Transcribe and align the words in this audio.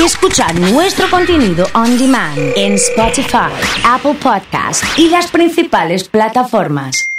y 0.00 0.04
escuchar 0.04 0.58
nuestro 0.58 1.10
contenido 1.10 1.66
on 1.74 1.98
demand 1.98 2.38
en 2.56 2.74
Spotify, 2.74 3.50
Apple 3.84 4.14
Podcast 4.14 4.82
y 4.96 5.08
las 5.08 5.30
principales 5.30 6.08
plataformas. 6.08 7.10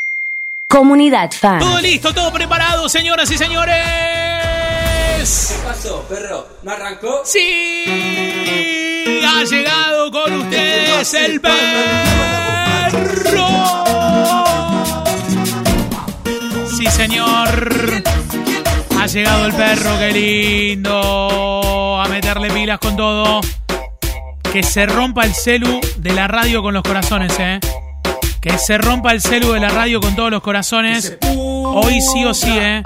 Comunidad 0.67 1.31
Fan. 1.31 1.59
Todo 1.59 1.79
listo, 1.79 2.13
todo 2.13 2.31
preparado, 2.31 2.89
señoras 2.89 3.29
y 3.29 3.37
señores. 3.37 3.75
¿Qué 5.49 5.67
pasó, 5.67 6.03
perro? 6.09 6.47
¿No 6.63 6.71
arrancó? 6.71 7.21
Sí, 7.23 7.83
ha 9.25 9.43
llegado 9.43 10.11
con 10.11 10.33
ustedes 10.33 11.13
el 11.13 11.41
perro. 11.41 11.57
Sí, 16.77 16.85
señor. 16.87 18.10
Ha 19.01 19.07
llegado 19.07 19.47
el 19.47 19.53
perro, 19.53 19.97
qué 19.97 20.11
lindo. 20.11 21.99
A 21.99 22.07
meterle 22.07 22.51
pilas 22.51 22.77
con 22.77 22.95
todo. 22.95 23.41
Que 24.53 24.61
se 24.61 24.85
rompa 24.85 25.23
el 25.23 25.33
celu 25.33 25.81
de 25.97 26.13
la 26.13 26.27
radio 26.27 26.61
con 26.61 26.75
los 26.75 26.83
corazones, 26.83 27.33
eh. 27.39 27.59
Que 28.39 28.59
se 28.59 28.77
rompa 28.77 29.11
el 29.11 29.19
celu 29.19 29.53
de 29.53 29.59
la 29.59 29.69
radio 29.69 29.99
con 30.01 30.15
todos 30.15 30.29
los 30.29 30.43
corazones. 30.43 31.17
Hoy 31.23 31.99
sí 31.99 32.23
o 32.25 32.35
sí, 32.35 32.51
eh. 32.51 32.83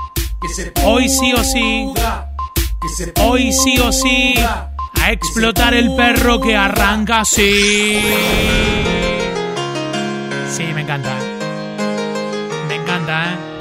Hoy 0.86 1.10
sí 1.10 1.34
o 1.34 1.44
sí. 1.44 1.92
Hoy 3.22 3.52
sí 3.52 3.78
o 3.80 3.92
sí. 3.92 4.36
A 5.02 5.12
explotar 5.12 5.74
el 5.74 5.94
perro 5.98 6.40
que 6.40 6.56
arranca 6.56 7.20
así. 7.20 8.00
Sí, 10.50 10.64
me 10.74 10.80
encanta. 10.80 11.14
Me 12.70 12.76
encanta, 12.76 13.34
¿eh? 13.34 13.55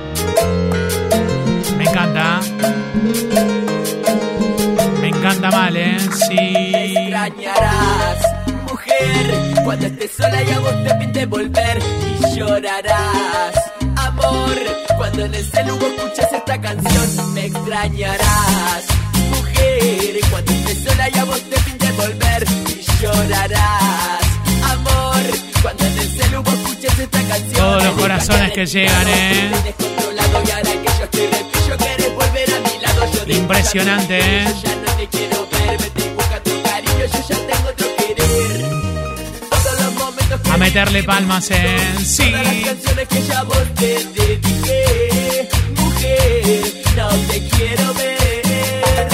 Me 5.00 5.08
encanta. 5.08 5.50
Mal, 5.50 5.76
¿eh? 5.76 5.96
Sí. 6.28 6.74
extrañarás, 6.74 8.18
mujer, 8.70 9.62
cuando 9.64 9.86
estés 9.86 10.10
sola 10.16 10.42
y 10.42 10.50
a 10.50 10.58
vos 10.58 10.84
te 10.84 10.94
pinte 10.94 11.26
volver 11.26 11.78
y 12.20 12.36
llorarás, 12.36 13.54
amor, 13.96 14.56
cuando 14.96 15.24
en 15.26 15.34
el 15.34 15.44
celu 15.44 15.76
vos 15.76 15.88
escuches 15.96 16.32
esta 16.32 16.60
canción 16.60 17.34
me 17.34 17.46
extrañarás, 17.46 18.84
mujer, 19.30 20.20
cuando 20.30 20.52
estés 20.52 20.84
sola 20.84 21.08
y 21.14 21.18
a 21.18 21.24
vos 21.24 21.42
te 21.42 21.56
pinte 21.60 21.92
volver 21.92 22.44
y 22.68 23.02
llorarás, 23.02 24.22
amor, 24.72 25.22
cuando 25.62 25.84
en 25.86 25.98
el 25.98 26.08
celu 26.08 26.42
vos 26.42 26.54
escuches 26.54 26.98
esta 26.98 27.22
canción 27.22 27.54
Todos 27.54 27.84
los 27.84 27.94
corazones 27.94 28.52
que 28.52 28.66
llegan, 28.66 29.08
¿eh? 29.08 29.50
Impresionante, 33.26 34.18
¿eh? 34.18 34.46
A 40.50 40.56
meterle 40.56 41.02
palmas 41.02 41.50
en 41.50 42.06
sí. 42.06 42.30
Todas 42.30 42.44
las 42.46 42.64
canciones 42.64 43.08
que 43.08 43.22
ya 43.22 43.42
vos 43.42 43.74
te 43.74 44.04
dediqué, 44.04 45.48
mujer, 45.76 46.72
no 46.96 47.08
te 47.08 47.48
quiero 47.48 47.94
ver. 47.94 49.08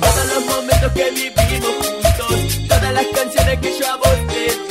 Todos 0.00 0.26
los 0.34 0.46
momentos 0.46 0.92
que 0.92 1.10
vivimos 1.10 1.76
juntos, 1.76 2.68
todas 2.68 2.92
las 2.94 3.06
canciones 3.14 3.58
que 3.60 3.78
yo 3.78 3.86
a 3.86 3.96
vos 3.96 4.26
te 4.28 4.69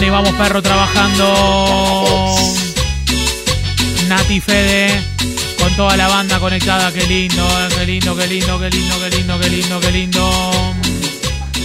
Vane, 0.00 0.10
vamos 0.12 0.32
perro 0.32 0.62
trabajando. 0.62 2.34
Nati 4.08 4.40
Fede 4.40 4.88
con 5.58 5.76
toda 5.76 5.94
la 5.94 6.08
banda 6.08 6.38
conectada. 6.38 6.90
Qué 6.90 7.06
lindo, 7.06 7.46
eh, 7.46 7.68
qué 7.76 7.84
lindo, 7.84 8.16
qué 8.16 8.26
lindo, 8.26 8.58
qué 8.58 8.70
lindo, 8.70 8.94
qué 8.98 9.10
lindo, 9.10 9.38
qué 9.38 9.50
lindo, 9.50 9.80
qué 9.80 9.92
lindo. 9.92 10.30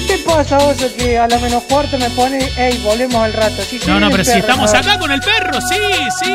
¿Qué 0.06 0.18
pasa 0.18 0.58
vos 0.58 0.76
que 0.98 1.18
a 1.18 1.30
lo 1.30 1.40
menos 1.40 1.64
cuarto 1.64 1.98
me 1.98 2.10
pone, 2.10 2.50
ey, 2.58 2.78
volvemos 2.84 3.24
al 3.24 3.32
rato? 3.32 3.64
Sí, 3.70 3.80
No, 3.88 3.96
sí, 3.96 4.02
no, 4.02 4.12
pero 4.12 4.26
si 4.26 4.32
perro, 4.32 4.42
estamos 4.42 4.74
¿no? 4.74 4.80
acá 4.80 5.00
con 5.00 5.12
el 5.12 5.22
perro, 5.22 5.60
sí, 5.62 5.78
sí. 6.22 6.32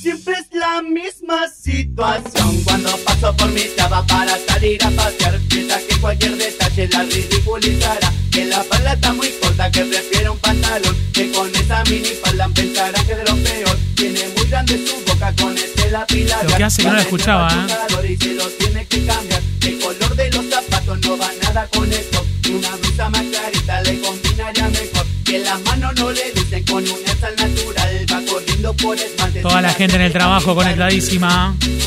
Siempre 0.00 0.34
es 0.40 0.46
la 0.58 0.82
misma 0.82 1.48
situación 1.48 2.62
Cuando 2.64 2.96
paso 2.98 3.36
por 3.36 3.48
mi 3.50 3.62
cama 3.76 4.06
para 4.06 4.38
salir 4.46 4.82
a 4.84 4.90
pasear 4.90 5.36
Piensa 5.48 5.80
que 5.80 5.96
cualquier 6.00 6.36
detalle 6.36 6.88
la 6.88 7.02
ridiculizará 7.02 8.12
Que 8.36 8.44
la 8.44 8.62
falda 8.64 8.92
está 8.92 9.14
muy 9.14 9.30
corta, 9.40 9.70
que 9.70 9.82
prefiere 9.82 10.28
un 10.28 10.36
pantalón 10.36 10.94
Que 11.14 11.32
con 11.32 11.48
esa 11.56 11.82
mini 11.84 12.10
falda 12.22 12.46
pensará 12.54 13.02
que 13.04 13.14
de 13.14 13.24
lo 13.24 13.34
peor. 13.36 13.78
Tiene 13.94 14.28
muy 14.36 14.46
grande 14.50 14.78
su 14.86 14.94
boca 15.10 15.32
con 15.40 15.56
ese 15.56 15.90
lapilar 15.90 16.44
Lo 16.44 16.54
que 16.54 16.64
hace 16.64 16.82
que 16.82 16.88
no 16.88 16.94
la 16.96 17.00
escuchaba, 17.00 17.48
¿eh? 17.48 18.12
Y 18.12 18.16
se 18.18 18.34
lo 18.34 18.46
tiene 18.50 18.84
que 18.84 19.06
cambiar. 19.06 19.42
El 19.62 19.78
color 19.78 20.16
de 20.16 20.30
los 20.32 20.44
zapatos 20.50 20.98
no 21.00 21.16
va 21.16 21.30
nada 21.44 21.66
con 21.68 21.90
esto. 21.90 22.26
Una 22.50 22.76
blusa 22.76 23.08
más 23.08 23.22
clarita 23.22 23.80
le 23.80 24.00
combinaría 24.02 24.68
mejor. 24.68 25.06
Que 25.24 25.38
las 25.38 25.60
manos 25.62 25.94
no 25.94 26.12
le 26.12 26.32
dicen 26.32 26.64
con 26.66 26.84
una 26.86 27.16
sal 27.18 27.34
natural. 27.38 28.06
Va 28.12 28.30
corriendo 28.30 28.74
por 28.74 28.98
esmalte 28.98 29.40
Toda 29.40 29.62
la 29.62 29.72
gente 29.72 29.96
en 29.96 30.02
el 30.02 30.12
trabajo 30.12 30.54
conectadísima. 30.54 31.56
Sí. 31.62 31.86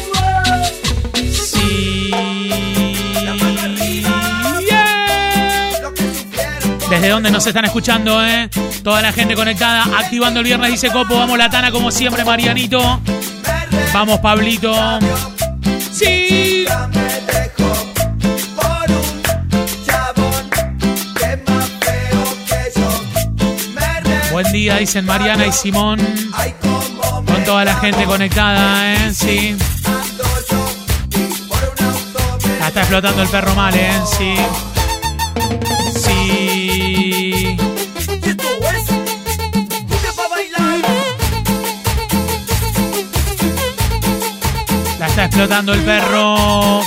Desde 7.00 7.12
dónde 7.12 7.32
nos 7.32 7.48
están 7.48 7.64
escuchando, 7.64 8.22
eh? 8.22 8.50
Toda 8.84 9.02
la 9.02 9.14
gente 9.14 9.34
conectada, 9.34 9.86
activando 9.98 10.42
el 10.42 10.46
viernes, 10.46 10.70
dice 10.70 10.90
Copo. 10.90 11.18
Vamos, 11.18 11.38
Latana, 11.38 11.72
como 11.72 11.92
siempre, 11.92 12.26
Marianito. 12.26 13.00
Vamos, 13.94 14.20
Pablito. 14.20 15.00
Sí. 15.94 16.66
Buen 24.34 24.52
día, 24.52 24.76
dicen 24.76 25.06
Mariana 25.06 25.48
y 25.48 25.54
Simón. 25.54 26.00
Con 27.26 27.46
toda 27.46 27.64
la 27.64 27.76
gente 27.76 28.04
conectada, 28.04 28.94
¿eh? 28.94 29.14
Sí. 29.14 29.56
está 32.68 32.81
explotando 32.81 33.22
el 33.22 33.30
perro 33.30 33.56
mal, 33.56 33.74
¿eh? 33.74 33.90
Sí. 34.18 34.36
Está 45.19 45.25
explotando 45.25 45.74
el 45.74 45.81
perro. 45.81 46.81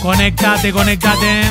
Conectate, 0.00 0.72
conectate. 0.72 1.42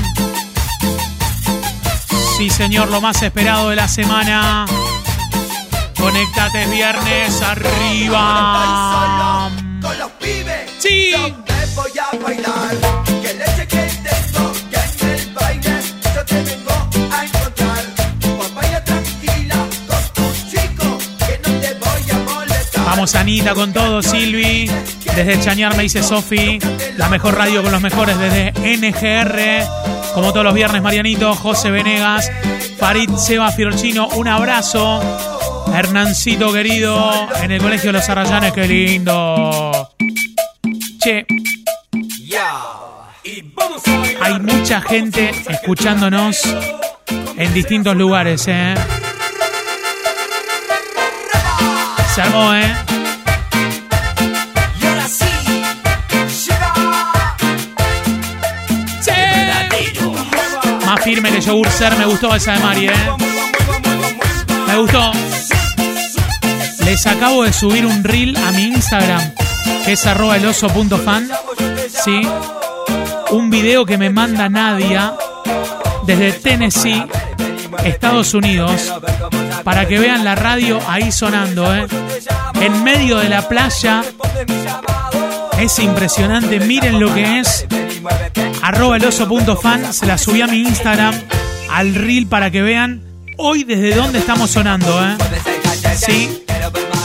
Sí, 2.38 2.50
señor, 2.50 2.90
lo 2.90 3.02
más 3.02 3.22
esperado 3.22 3.70
de 3.70 3.76
la 3.76 3.90
semana. 3.90 4.66
Conectate 6.00 6.64
es 6.64 6.72
viernes 6.72 7.42
arriba. 7.42 8.22
Con 9.82 10.00
los 10.00 10.12
pibes 10.12 10.72
Sí. 10.80 11.12
yo 11.12 11.34
te 11.44 11.66
voy 11.76 11.92
a 12.00 12.08
bailar. 12.24 12.78
Que 13.22 13.34
leche 13.34 13.68
que 13.68 13.90
tengo 14.06 14.54
que 14.72 14.80
en 15.06 15.10
el 15.20 15.34
baile 15.34 15.82
yo 16.16 16.24
te 16.26 16.42
vengo 16.44 16.72
a 17.12 17.26
encontrar. 17.26 17.84
Baila 18.56 18.84
tranquila 18.86 19.58
con 19.88 20.04
tu 20.14 20.24
chico 20.50 20.98
que 21.20 21.34
no 21.44 21.50
te 21.60 21.74
voy 21.74 22.10
a 22.12 22.18
molestar. 22.34 22.86
Vamos, 22.86 23.16
Anita, 23.16 23.54
con 23.54 23.74
todo, 23.74 24.02
Silvi. 24.02 24.72
Desde 25.16 25.40
Chañar 25.40 25.78
me 25.78 25.84
dice 25.84 26.04
Sofi. 26.04 26.60
La 26.98 27.08
mejor 27.08 27.38
radio 27.38 27.64
con 27.64 27.72
los 27.72 27.82
mejores 27.82 28.18
desde 28.20 28.52
NGR. 28.52 30.14
Como 30.14 30.32
todos 30.32 30.44
los 30.44 30.54
viernes, 30.54 30.82
Marianito, 30.82 31.34
José 31.36 31.72
Venegas, 31.72 32.30
Farid 32.78 33.10
Seba 33.16 33.52
Fiorchino, 33.52 34.10
un 34.10 34.28
abrazo. 34.28 35.02
Hernancito 35.74 36.52
querido, 36.52 37.30
en 37.42 37.52
el 37.52 37.62
colegio 37.62 37.92
de 37.92 38.00
los 38.00 38.10
Arrayanes, 38.10 38.52
qué 38.54 38.68
lindo. 38.68 39.92
Che, 41.00 41.26
hay 44.22 44.40
mucha 44.40 44.82
gente 44.82 45.32
escuchándonos 45.50 46.42
en 47.38 47.54
distintos 47.54 47.96
lugares, 47.96 48.46
¿eh? 48.48 48.74
Se 52.14 52.22
armó, 52.22 52.54
¿eh? 52.54 52.95
Firme 61.04 61.32
que 61.32 61.42
yogur 61.42 61.70
ser, 61.70 61.96
me 61.98 62.06
gustó 62.06 62.34
esa 62.34 62.54
de 62.54 62.60
Mari, 62.60 62.88
¿eh? 62.88 62.94
Me 64.68 64.78
gustó. 64.78 65.12
Les 66.84 67.06
acabo 67.06 67.44
de 67.44 67.54
subir 67.54 67.86
un 67.86 68.04
reel 68.04 68.36
a 68.38 68.52
mi 68.52 68.64
Instagram, 68.64 69.22
que 69.86 69.94
es 69.94 70.06
arroba 70.06 70.38
eloso.fan. 70.38 71.30
Sí. 71.88 72.22
Un 73.32 73.50
video 73.50 73.86
que 73.86 73.98
me 73.98 74.10
manda 74.10 74.50
Nadia 74.50 75.14
desde 76.06 76.32
Tennessee, 76.34 77.06
Estados 77.84 78.34
Unidos, 78.34 78.94
para 79.64 79.88
que 79.88 80.00
vean 80.00 80.24
la 80.24 80.36
radio 80.36 80.80
ahí 80.88 81.12
sonando, 81.12 81.74
¿eh? 81.76 81.88
En 82.62 82.84
medio 82.84 83.18
de 83.18 83.30
la 83.30 83.48
playa. 83.48 84.04
Es 85.60 85.80
impresionante, 85.80 86.60
miren 86.60 87.00
lo 87.00 87.14
que 87.14 87.40
es. 87.40 87.66
Arroba 88.62 88.98
eloso.fan, 88.98 89.94
se 89.94 90.06
la 90.06 90.18
subí 90.18 90.42
a 90.42 90.48
mi 90.48 90.60
Instagram, 90.60 91.16
al 91.72 91.96
reel 91.96 92.28
para 92.28 92.52
que 92.52 92.62
vean 92.62 93.02
hoy 93.38 93.64
desde 93.64 93.96
dónde 93.96 94.20
estamos 94.20 94.52
sonando, 94.52 95.04
¿eh? 95.06 95.16
Sí. 95.96 96.44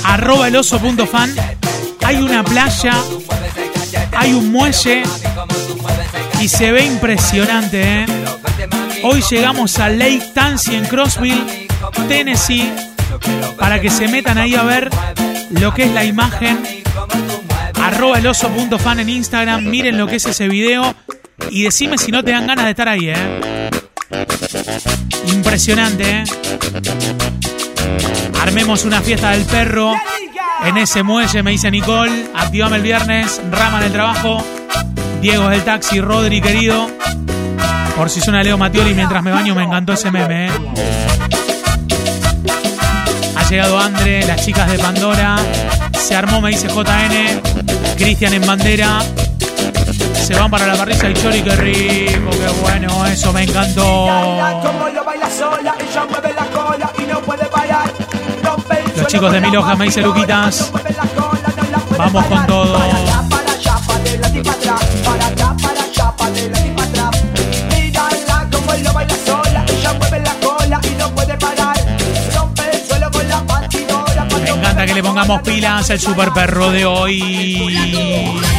Arroba 0.05 0.49
eloso.fan. 0.49 1.35
Hay 2.05 2.17
una 2.17 2.43
playa, 2.43 2.95
hay 4.17 4.33
un 4.33 4.51
muelle 4.51 5.03
y 6.41 6.49
se 6.49 6.73
ve 6.73 6.85
impresionante, 6.85 8.03
¿eh? 8.03 8.07
Hoy 9.03 9.23
llegamos 9.31 9.79
a 9.79 9.89
Lake 9.89 10.33
Tansy 10.35 10.75
en 10.75 10.85
Crossville, 10.87 11.69
Tennessee, 12.09 12.71
para 13.59 13.81
que 13.81 13.91
se 13.91 14.09
metan 14.09 14.39
ahí 14.39 14.55
a 14.55 14.63
ver 14.63 14.91
lo 15.51 15.73
que 15.73 15.85
es 15.85 15.93
la 15.93 16.05
imagen. 16.05 16.80
Arroba 18.01 18.17
eloso.fan 18.17 19.01
en 19.01 19.11
Instagram, 19.11 19.63
miren 19.65 19.99
lo 19.99 20.07
que 20.07 20.17
es 20.17 20.25
ese 20.25 20.49
video 20.49 20.95
y 21.51 21.65
decime 21.65 21.99
si 21.99 22.11
no 22.11 22.25
te 22.25 22.31
dan 22.31 22.47
ganas 22.47 22.65
de 22.65 22.71
estar 22.71 22.89
ahí, 22.89 23.11
¿eh? 23.11 23.71
Impresionante, 25.27 26.11
¿eh? 26.11 26.25
Armemos 28.41 28.87
una 28.87 29.03
fiesta 29.03 29.33
del 29.33 29.45
perro 29.45 29.93
en 30.65 30.79
ese 30.79 31.03
muelle, 31.03 31.43
me 31.43 31.51
dice 31.51 31.71
Nicole. 31.71 32.31
Activame 32.35 32.77
el 32.77 32.83
viernes, 32.83 33.39
Rama 33.51 33.81
en 33.81 33.85
el 33.85 33.93
trabajo. 33.93 34.43
Diego 35.21 35.51
del 35.51 35.63
taxi, 35.63 36.01
Rodri 36.01 36.41
querido. 36.41 36.89
Por 37.99 38.09
si 38.09 38.23
suena 38.23 38.43
Leo 38.43 38.57
Matioli 38.57 38.95
mientras 38.95 39.23
me 39.23 39.31
baño, 39.31 39.55
me 39.55 39.65
encantó 39.65 39.93
ese 39.93 40.11
meme. 40.11 40.47
¿eh? 40.47 40.51
Ha 43.37 43.47
llegado 43.51 43.79
Andre, 43.79 44.25
las 44.27 44.43
chicas 44.43 44.73
de 44.73 44.79
Pandora. 44.79 45.37
Se 45.99 46.17
armó, 46.17 46.41
me 46.41 46.49
dice 46.49 46.67
JN. 46.67 47.50
Cristian 48.01 48.33
en 48.33 48.47
bandera. 48.47 49.01
Se 50.15 50.35
van 50.35 50.51
para 50.51 50.67
la 50.67 50.75
parrilla 50.75 51.11
y 51.11 51.15
Chori, 51.15 51.43
qué 51.43 51.55
rico, 51.55 52.31
qué 52.31 52.63
bueno, 52.63 53.05
eso 53.05 53.31
me 53.31 53.43
encantó. 53.43 54.07
Los 58.97 59.07
chicos 59.07 59.33
de 59.33 59.41
Mil 59.43 59.55
Hojas, 59.55 59.79
me 59.79 59.85
dice 59.85 60.01
Luquitas. 60.01 60.73
Vamos 61.99 62.25
con 62.25 62.47
todo. 62.47 62.79
Le 75.01 75.05
pongamos 75.05 75.41
pilas 75.41 75.89
al 75.89 75.99
super 75.99 76.31
perro 76.31 76.71
de 76.71 76.85
hoy. 76.85 78.51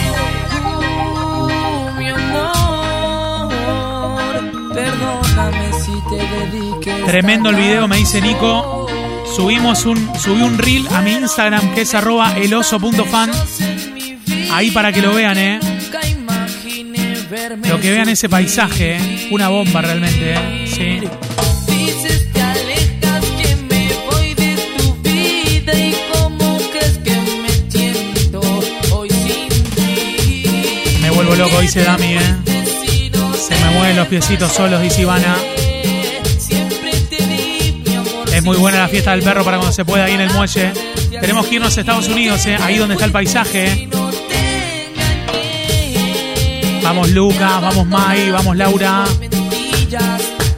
Tremendo 7.06 7.52
el 7.52 7.56
video, 7.58 7.88
me 7.88 7.98
dice 7.98 8.22
Nico. 8.22 8.88
Subimos 9.36 9.86
un, 9.86 10.10
subí 10.20 10.42
un 10.42 10.58
reel 10.58 10.88
a 10.88 11.02
mi 11.02 11.12
Instagram 11.12 11.76
que 11.76 11.82
es 11.82 11.94
arroba 11.94 12.36
eloso.fan. 12.36 13.30
Ahí 14.52 14.72
para 14.72 14.92
que 14.92 15.04
lo 15.04 15.14
vean, 15.14 15.38
eh. 15.38 15.60
Lo 17.70 17.80
que 17.80 17.92
vean 17.92 18.10
ese 18.10 18.30
paisaje, 18.30 18.96
eh. 18.96 19.28
Una 19.30 19.50
bomba 19.50 19.82
realmente, 19.84 20.34
eh. 20.34 20.66
Sí. 20.66 21.41
Loco, 31.36 31.60
dice 31.62 31.84
Dami, 31.84 32.16
eh. 32.16 32.36
Se 33.38 33.56
me 33.56 33.72
mueven 33.72 33.96
los 33.96 34.08
piecitos 34.08 34.52
solos, 34.52 34.82
dice 34.82 35.02
Ivana. 35.02 35.36
Es 38.34 38.44
muy 38.44 38.58
buena 38.58 38.80
la 38.80 38.88
fiesta 38.88 39.12
del 39.12 39.22
perro 39.22 39.44
para 39.44 39.58
cuando 39.58 39.74
se 39.74 39.86
pueda 39.86 40.06
ahí 40.06 40.14
en 40.14 40.22
el 40.22 40.30
muelle. 40.32 40.72
Tenemos 41.20 41.46
que 41.48 41.56
irnos 41.56 41.78
a 41.78 41.80
Estados 41.82 42.08
Unidos, 42.08 42.46
eh. 42.46 42.58
Ahí 42.62 42.78
donde 42.78 42.96
está 42.96 43.06
el 43.06 43.12
paisaje, 43.12 43.68
eh. 43.68 43.90
Vamos 46.84 47.10
Luca, 47.10 47.60
vamos 47.60 47.88
Mai, 47.88 48.32
vamos 48.32 48.58
Laura. 48.58 49.04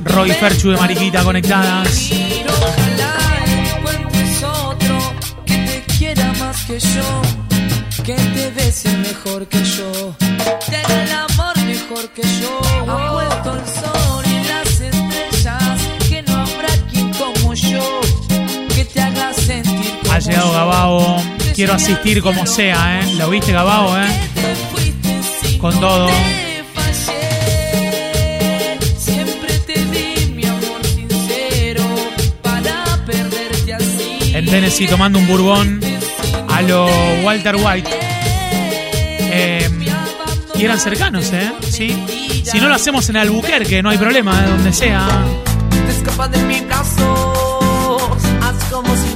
Roy 0.04 0.32
Ferchu 0.32 0.72
de 0.72 0.78
Mariquita 0.78 1.24
conectadas. 1.24 2.12
Que 8.04 8.16
te 8.16 8.50
bese 8.52 8.90
mejor 8.98 9.48
que 9.48 9.64
yo, 9.64 10.16
te 10.70 11.04
el 11.04 11.12
amor 11.12 11.58
mejor 11.66 12.10
que 12.10 12.22
yo. 12.42 12.60
Ha 12.92 13.14
puesto 13.14 13.54
el 13.54 13.66
sol 13.66 14.26
y 14.26 14.44
las 14.46 14.82
estrellas, 14.82 15.82
que 16.10 16.22
no 16.24 16.34
habrá 16.34 16.74
quien 16.92 17.14
como 17.14 17.54
yo, 17.54 18.02
que 18.76 18.84
te 18.86 19.02
haga 19.02 19.34
sentir 19.34 20.00
como 20.02 20.14
Ha 20.14 20.20
llegado. 20.20 20.52
Gabao. 20.52 21.24
Quiero 21.56 21.74
asistir 21.74 22.22
como 22.22 22.46
sea, 22.46 23.00
¿eh? 23.00 23.14
¿Lo 23.14 23.30
viste, 23.30 23.54
Gabao, 23.54 23.98
eh? 23.98 24.08
Con 25.62 25.80
todo. 25.80 26.10
En 34.36 34.46
Tennessee 34.48 34.88
tomando 34.88 35.20
un 35.20 35.28
bourbon 35.28 35.80
a 36.54 36.62
lo 36.62 36.86
Walter 37.24 37.56
White. 37.56 38.03
Eh, 39.36 39.70
y 40.56 40.64
eran 40.64 40.80
cercanos, 40.80 41.32
¿eh? 41.34 41.52
Sí. 41.62 42.44
Si 42.44 42.60
no 42.60 42.68
lo 42.68 42.76
hacemos 42.76 43.10
en 43.10 43.18
Albuquerque, 43.18 43.82
no 43.82 43.90
hay 43.90 43.98
problema, 43.98 44.40
de 44.42 44.50
donde 44.50 44.74
sea. 44.74 45.08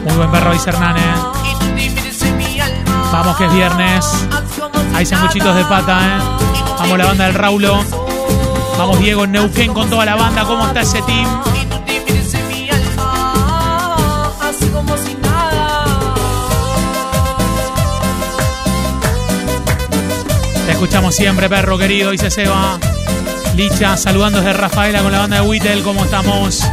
Muy 0.03 0.15
buen 0.15 0.31
perro, 0.31 0.53
dice 0.53 0.69
Hernán, 0.69 0.97
¿eh? 0.97 1.01
Vamos 3.11 3.37
que 3.37 3.45
es 3.45 3.53
viernes. 3.53 4.05
Hay 4.95 5.05
sanguchitos 5.05 5.55
de 5.55 5.63
pata, 5.65 5.99
¿eh? 5.99 6.19
Vamos 6.79 6.97
la 6.97 7.05
banda 7.05 7.25
del 7.25 7.35
Raulo. 7.35 7.83
Vamos 8.77 8.99
Diego 8.99 9.23
en 9.25 9.33
Neuquén 9.33 9.73
con 9.73 9.89
toda 9.89 10.05
la 10.05 10.15
banda. 10.15 10.43
¿Cómo 10.45 10.65
está 10.65 10.81
ese 10.81 11.01
team? 11.03 11.27
Escuchamos 20.77 21.15
siempre, 21.15 21.49
perro 21.49 21.75
querido, 21.75 22.11
dice 22.11 22.29
Seba. 22.29 22.79
Licha, 23.55 23.97
saludando 23.97 24.37
desde 24.37 24.53
Rafaela 24.53 25.01
con 25.01 25.11
la 25.11 25.17
banda 25.17 25.41
de 25.41 25.47
Whittle. 25.47 25.81
¿Cómo 25.81 26.03
estamos? 26.05 26.63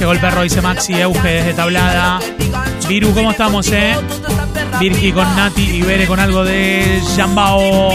Llegó 0.00 0.12
el 0.12 0.18
perro, 0.20 0.42
dice 0.42 0.62
Maxi 0.62 0.94
Euge 0.94 1.28
desde 1.28 1.52
Tablada. 1.52 2.20
Viru, 2.88 3.12
¿cómo 3.12 3.32
estamos, 3.32 3.68
eh? 3.68 3.94
Virgi 4.80 5.12
con 5.12 5.24
Nati 5.36 5.62
y 5.62 5.82
Bere 5.82 6.06
con 6.06 6.18
algo 6.18 6.42
de 6.42 7.02
Jambao. 7.16 7.90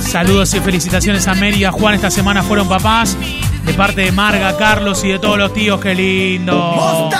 Saludos 0.00 0.52
y 0.52 0.60
felicitaciones 0.60 1.26
a 1.28 1.34
Mary 1.34 1.56
y 1.56 1.64
a 1.64 1.72
Juan. 1.72 1.94
Esta 1.94 2.10
semana 2.10 2.42
fueron 2.42 2.68
papás. 2.68 3.16
De 3.64 3.72
parte 3.72 4.02
de 4.02 4.12
Marga, 4.12 4.54
Carlos 4.58 5.02
y 5.02 5.08
de 5.08 5.18
todos 5.18 5.38
los 5.38 5.54
tíos. 5.54 5.80
¡Qué 5.80 5.94
lindo! 5.94 7.10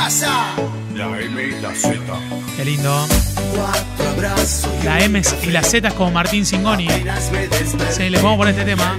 La 0.95 1.21
M 1.21 1.43
y 1.43 1.61
la 1.63 1.75
Z. 1.75 1.99
¡Qué 2.57 2.65
lindo! 2.65 3.07
La 4.85 5.01
M 5.01 5.23
y 5.45 5.51
la 5.51 5.63
Z 5.63 5.89
es 5.89 5.95
como 5.95 6.11
Martín 6.11 6.45
Singoni. 6.45 6.89
Sí, 7.91 8.11
les 8.11 8.23
vamos 8.23 8.35
a 8.35 8.39
poner 8.39 8.55
este 8.55 8.67
tema. 8.67 8.99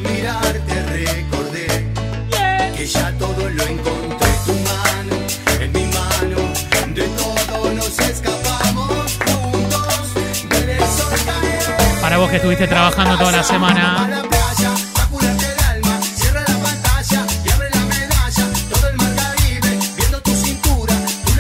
Vos 12.20 12.30
que 12.30 12.36
estuviste 12.36 12.68
trabajando 12.68 13.18
toda 13.18 13.32
la 13.32 13.44
semana. 13.44 14.24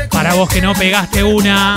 Para 0.09 0.33
vos 0.35 0.49
que 0.49 0.61
no 0.61 0.73
pegaste 0.73 1.23
una. 1.23 1.75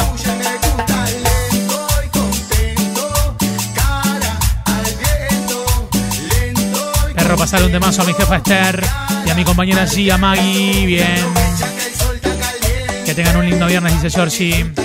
Perro, 7.15 7.37
pasar 7.37 7.63
un 7.65 7.73
temazo 7.73 8.03
a 8.03 8.05
mi 8.05 8.15
jefa 8.15 8.37
Esther 8.37 8.87
y 9.27 9.31
a 9.31 9.35
mi 9.35 9.43
compañera 9.45 9.87
Gia 9.87 10.17
Maggie. 10.17 10.87
Bien. 10.87 11.25
Que 13.05 13.15
tengan 13.15 13.37
un 13.37 13.51
lindo 13.51 13.67
viernes, 13.67 14.01
dice 14.01 14.11
Georgie. 14.11 14.82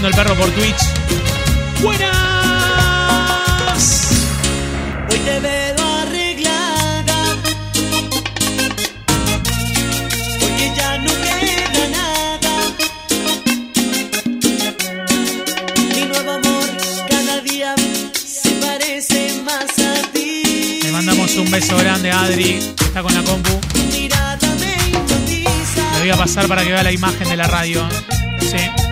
Siguiendo 0.00 0.08
el 0.08 0.14
perro 0.14 0.34
por 0.34 0.50
Twitch. 0.52 0.82
Buenas. 1.82 2.08
Hoy 5.10 5.18
te 5.18 5.40
veo 5.40 5.76
arreglada. 6.02 7.36
Porque 10.40 10.72
ya 10.74 10.98
no 10.98 11.10
queda 11.10 11.88
nada. 11.92 12.52
Mi 15.94 16.02
nuevo 16.02 16.30
amor 16.30 16.68
cada 17.08 17.40
día 17.42 17.74
se 18.14 18.50
parece 18.52 19.34
más 19.44 19.78
a 19.78 20.02
ti. 20.12 20.80
Le 20.82 20.92
mandamos 20.92 21.36
un 21.36 21.50
beso 21.50 21.76
grande 21.76 22.10
a 22.10 22.22
Adri, 22.22 22.72
que 22.76 22.84
está 22.84 23.02
con 23.02 23.12
la 23.12 23.22
compu. 23.22 23.60
Le 25.94 26.00
voy 26.00 26.10
a 26.10 26.16
pasar 26.16 26.48
para 26.48 26.64
que 26.64 26.72
vea 26.72 26.82
la 26.82 26.92
imagen 26.92 27.28
de 27.28 27.36
la 27.36 27.46
radio. 27.46 27.86
Sí. 28.40 28.89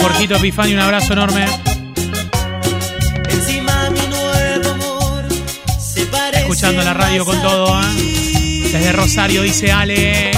Jorgito 0.00 0.36
Epifani 0.36 0.72
un 0.72 0.80
abrazo 0.80 1.12
enorme. 1.12 1.44
Encima 3.28 3.90
mi 3.90 4.06
nuevo 4.06 4.70
amor 4.70 5.24
se 5.78 6.08
Escuchando 6.38 6.82
la 6.82 6.94
radio 6.94 7.24
con 7.24 7.40
todo, 7.42 7.80
¿eh? 7.80 8.70
Desde 8.72 8.92
Rosario 8.92 9.42
dice 9.42 9.70
Ale. 9.72 10.29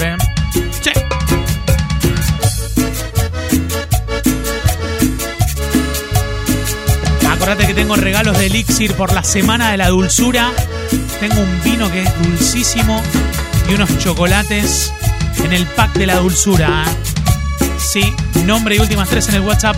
¿Eh? 0.00 0.16
Che. 0.80 0.92
Acordate 7.30 7.66
que 7.66 7.74
tengo 7.74 7.96
regalos 7.96 8.38
de 8.38 8.46
Elixir 8.46 8.94
por 8.94 9.12
la 9.12 9.22
semana 9.22 9.70
de 9.70 9.76
la 9.76 9.88
dulzura. 9.88 10.50
Tengo 11.20 11.40
un 11.40 11.62
vino 11.62 11.90
que 11.90 12.02
es 12.02 12.22
dulcísimo 12.22 13.02
y 13.68 13.74
unos 13.74 13.98
chocolates 13.98 14.92
en 15.44 15.52
el 15.52 15.66
pack 15.66 15.94
de 15.94 16.06
la 16.06 16.16
dulzura. 16.16 16.84
¿eh? 16.86 17.66
Sí, 17.78 18.14
nombre 18.44 18.76
y 18.76 18.78
últimas 18.78 19.08
tres 19.08 19.28
en 19.28 19.34
el 19.34 19.40
WhatsApp. 19.42 19.76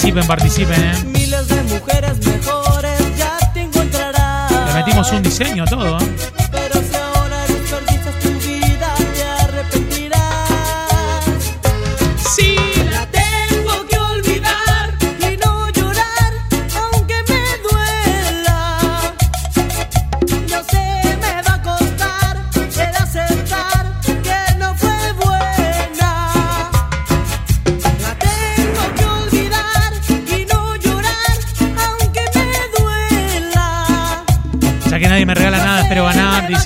Participen, 0.00 0.26
participen, 0.26 0.82
¿eh? 0.82 1.04
Miles 1.04 1.46
de 1.46 1.62
mujeres 1.64 2.26
mejores 2.26 3.18
ya 3.18 3.36
te 3.52 3.60
encontrarás 3.60 4.50
Le 4.50 4.72
metimos 4.72 5.12
un 5.12 5.22
diseño, 5.22 5.66
todo, 5.66 5.98
¿eh? 5.98 6.19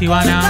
Ivana. 0.05 0.44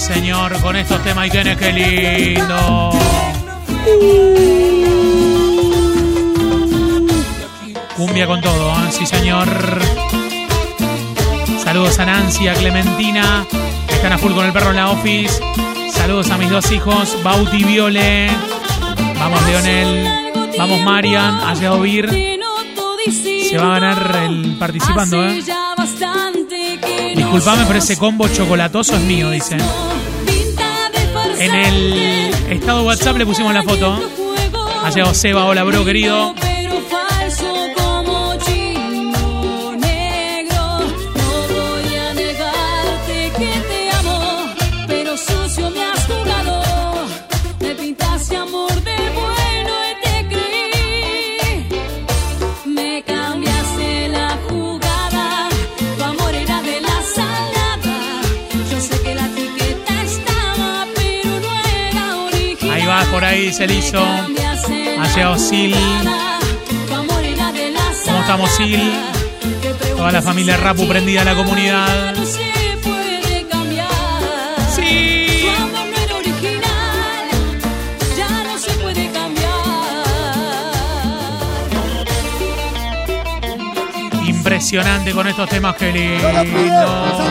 Señor, 0.00 0.60
con 0.62 0.76
estos 0.76 1.02
temas 1.02 1.26
y 1.26 1.30
que 1.30 1.72
lindo. 1.72 2.90
Cumbia 7.96 8.26
con 8.26 8.40
todo, 8.40 8.70
¿eh? 8.72 8.90
Sí, 8.90 9.06
señor. 9.06 9.46
Saludos 11.62 11.98
a 11.98 12.06
Nancy, 12.06 12.48
a 12.48 12.54
Clementina, 12.54 13.46
que 13.86 13.94
están 13.94 14.12
a 14.12 14.18
full 14.18 14.32
con 14.32 14.46
el 14.46 14.52
perro 14.52 14.70
en 14.70 14.76
la 14.76 14.90
office. 14.90 15.40
Saludos 15.92 16.30
a 16.30 16.38
mis 16.38 16.48
dos 16.48 16.70
hijos, 16.72 17.22
Bauti 17.22 17.58
y 17.58 17.64
Viole. 17.64 18.30
Vamos, 19.18 19.42
Leonel. 19.42 20.32
Vamos, 20.56 20.80
Marian. 20.80 21.40
Ha 21.40 21.54
llegado 21.54 21.80
Vir. 21.80 22.08
Se 23.48 23.58
va 23.58 23.76
a 23.76 23.80
ganar 23.80 24.16
el 24.24 24.56
participando, 24.58 25.22
¿eh? 25.28 25.42
Disculpame, 27.20 27.66
pero 27.66 27.78
ese 27.80 27.98
combo 27.98 28.28
chocolatoso 28.28 28.96
es 28.96 29.02
mío, 29.02 29.28
dice. 29.28 29.58
En 31.38 31.54
el 31.54 32.34
estado 32.48 32.82
WhatsApp 32.84 33.18
le 33.18 33.26
pusimos 33.26 33.52
la 33.52 33.62
foto. 33.62 34.00
Ha 34.82 34.88
llegado 34.88 35.12
Seba, 35.12 35.44
hola 35.44 35.62
bro 35.64 35.84
querido. 35.84 36.34
Ahí 63.30 63.52
se 63.52 63.64
hizo. 63.66 64.02
Ha 64.02 65.14
llegado 65.14 65.38
Sil. 65.38 65.70
¿Cómo 68.04 68.20
estamos, 68.22 68.50
Sil? 68.58 68.82
Toda 69.96 70.10
la 70.10 70.20
familia 70.20 70.56
Rapu 70.56 70.88
prendida 70.88 71.22
a 71.22 71.24
la 71.24 71.36
comunidad. 71.36 72.16
Sí. 74.74 75.46
Impresionante 84.26 85.12
con 85.12 85.28
estos 85.28 85.48
temas, 85.48 85.76
que 85.76 85.92
lindo. 85.92 87.30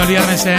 El 0.00 0.06
viernes, 0.06 0.46
¿eh? 0.46 0.56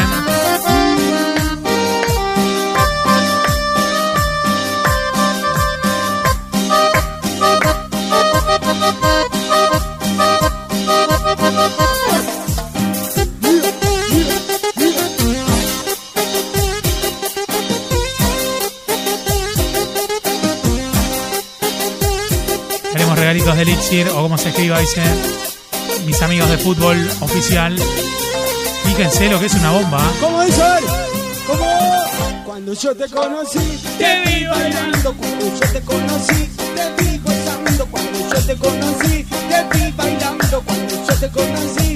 Tenemos 22.92 23.18
regalitos 23.18 23.56
de 23.56 23.62
Elixir, 23.64 24.08
o 24.10 24.22
como 24.22 24.38
se 24.38 24.50
escriba, 24.50 24.80
dice 24.80 25.02
mis 26.06 26.22
amigos 26.22 26.50
de 26.50 26.58
fútbol 26.58 27.10
oficial. 27.22 27.76
Fíjense 28.84 29.30
lo 29.30 29.40
que 29.40 29.46
es 29.46 29.54
una 29.56 29.72
bomba. 29.72 30.00
¿eh? 30.00 30.18
¿Cómo 30.22 30.42
dice? 30.44 30.62
¿Cómo? 31.48 32.44
Cuando 32.46 32.74
yo 32.74 32.96
te 32.96 33.10
conocí, 33.10 33.80
te 33.98 34.22
vi 34.26 34.46
bailando. 34.46 35.14
Cuando 35.14 35.46
yo 35.46 35.72
te 35.72 35.82
conocí, 35.82 36.50
te 36.76 37.04
vi 37.04 37.18
gozando. 37.18 37.86
Cuando 37.88 38.20
yo 38.20 38.46
te 38.46 38.56
conocí, 38.56 39.24
te 39.24 39.78
vi 39.78 39.92
bailando. 39.92 40.62
Cuando 40.62 40.96
yo 41.08 41.16
te 41.20 41.30
conocí, 41.30 41.93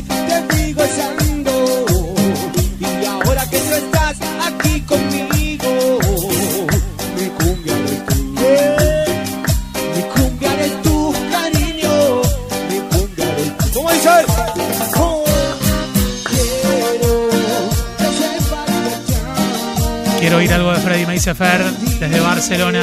dice 21.27 21.35
Fer, 21.35 21.61
desde 21.99 22.19
Barcelona. 22.21 22.81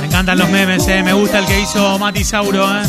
Me 0.00 0.06
encantan 0.06 0.38
los 0.38 0.48
memes, 0.48 0.88
¿eh? 0.88 1.02
me 1.02 1.12
gusta 1.12 1.40
el 1.40 1.44
que 1.44 1.60
hizo 1.60 1.98
Mati 1.98 2.24
Sauro. 2.24 2.66
¿eh? 2.80 2.86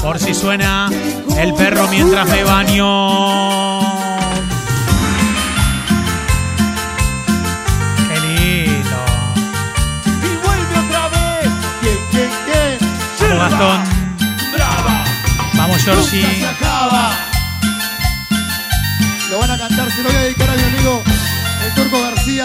Por 0.00 0.18
si 0.18 0.34
suena 0.34 0.88
el 1.36 1.52
perro 1.52 1.88
mientras 1.88 2.26
me 2.26 2.42
baño. 2.42 3.80
Qué 8.08 8.20
lindo. 8.20 8.96
Y. 13.20 13.28
Vamos 13.28 13.50
Gastón, 13.50 13.84
vamos 15.54 15.82
Georgie. 15.82 16.65
Cantar, 19.68 19.90
se 19.90 20.02
lo 20.02 20.08
voy 20.08 20.18
a 20.18 20.22
dedicar 20.22 20.48
a 20.48 20.54
mi 20.54 20.62
amigo 20.62 21.02
el 21.64 21.74
Turco 21.74 22.00
García, 22.00 22.44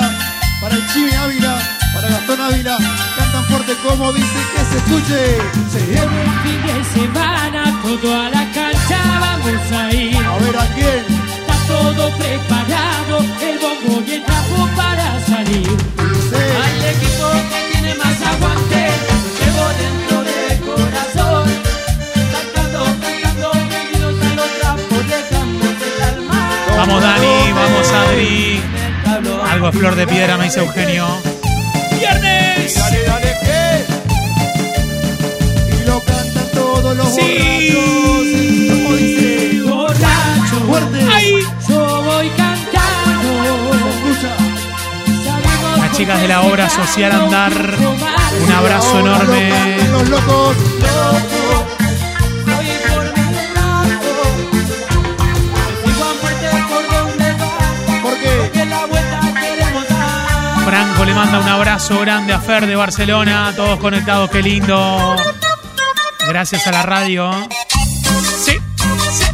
para 0.60 0.76
el 0.76 0.88
Chimi 0.88 1.14
Ávila, 1.14 1.60
para 1.94 2.08
Gastón 2.10 2.42
Ávila. 2.42 2.78
Cantan 3.18 3.46
fuerte 3.46 3.74
como 3.86 4.12
dice 4.14 4.40
que 4.54 4.66
se 4.66 4.78
escuche. 4.78 5.38
Se 5.72 5.80
el 5.94 6.10
fin 6.44 6.62
de 6.68 6.84
semana, 7.00 7.80
todo 7.84 8.20
a 8.20 8.30
la 8.30 8.52
cancha 8.52 9.00
vamos 9.20 9.72
a 9.72 9.94
ir. 9.94 10.18
A 10.18 10.38
ver 10.40 10.58
a 10.58 10.66
quién. 10.74 11.06
Está 11.38 11.56
todo 11.68 12.10
preparado, 12.18 13.20
el 13.20 13.60
bombo 13.60 14.04
y 14.08 14.12
el 14.14 14.24
trapo 14.24 14.70
para 14.76 15.20
salir. 15.28 15.78
Sí. 16.30 16.44
Al 16.66 16.86
equipo 16.96 17.28
que 17.52 17.60
tiene 17.72 17.96
más 17.96 18.22
aguante, 18.32 18.82
lo 19.08 19.16
llevo 19.38 19.66
dentro 19.84 20.18
del 20.24 20.60
corazón. 20.62 21.21
Vamos 27.82 27.92
Adri. 27.94 28.62
Algo 29.50 29.68
de 29.68 29.72
flor 29.78 29.96
de 29.96 30.08
piedra, 30.08 30.38
me 30.38 30.46
dice 30.46 30.60
Eugenio. 30.60 31.08
¡Viernes! 32.00 32.76
Dale. 32.76 32.98
Y 35.82 35.86
lo 35.88 36.00
cantan 36.02 36.46
todos 36.54 36.96
los 36.96 37.08
Sí. 37.16 37.22
borrachos. 37.74 38.84
Como 38.84 38.96
dice. 38.96 39.62
Borracho, 39.68 40.56
Fuerte. 40.68 41.08
¡Ay! 41.14 41.34
yo 41.68 42.02
voy 42.04 42.30
cantando. 42.30 43.32
Las 45.78 45.98
chicas 45.98 46.22
de 46.22 46.28
la 46.28 46.42
obra 46.42 46.70
social 46.70 47.12
Andar, 47.12 47.54
un 48.46 48.52
abrazo 48.52 49.00
enorme. 49.00 49.50
cantan 49.50 49.92
Los 49.92 50.10
locos. 50.10 50.56
Le 61.06 61.14
manda 61.16 61.40
un 61.40 61.48
abrazo 61.48 62.00
grande 62.02 62.32
a 62.32 62.40
Fer 62.40 62.68
de 62.68 62.76
Barcelona, 62.76 63.54
todos 63.56 63.80
conectados, 63.80 64.30
qué 64.30 64.42
lindo. 64.42 65.16
Gracias 66.28 66.68
a 66.68 66.72
la 66.72 66.84
radio. 66.84 67.32
Sí, 68.44 68.58
sí. 69.12 69.26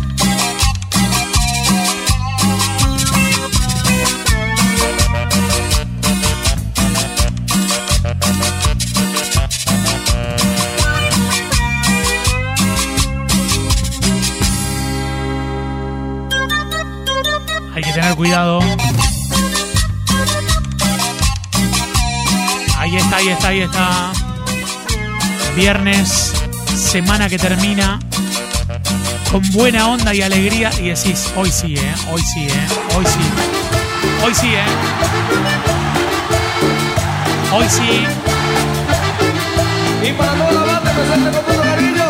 Hay 17.75 17.83
que 17.83 17.91
tener 17.91 18.15
cuidado. 18.15 18.59
Está, 23.17 23.17
ahí 23.17 23.29
está, 23.29 23.47
ahí 23.49 23.61
está. 23.61 24.11
Viernes, 25.55 26.33
semana 26.75 27.27
que 27.29 27.39
termina 27.39 27.99
con 29.31 29.41
buena 29.51 29.87
onda 29.89 30.13
y 30.13 30.21
alegría. 30.21 30.69
Y 30.79 30.89
decís, 30.89 31.31
hoy 31.35 31.49
sí, 31.51 31.75
¿eh? 31.75 31.95
Hoy 32.11 32.21
sí, 32.21 32.47
¿eh? 32.47 32.67
Hoy 32.95 33.05
sí. 33.05 33.19
Hoy 34.23 34.35
sí, 34.35 34.47
¿eh? 34.47 34.65
Hoy 37.53 37.65
sí. 37.69 38.05
Y 40.07 40.11
para 40.13 40.33
toda 40.33 40.51
la 40.51 40.61
banda 40.61 40.91
presente 40.91 41.31
con 41.31 41.45
mucho 41.45 41.61
cariño, 41.61 42.05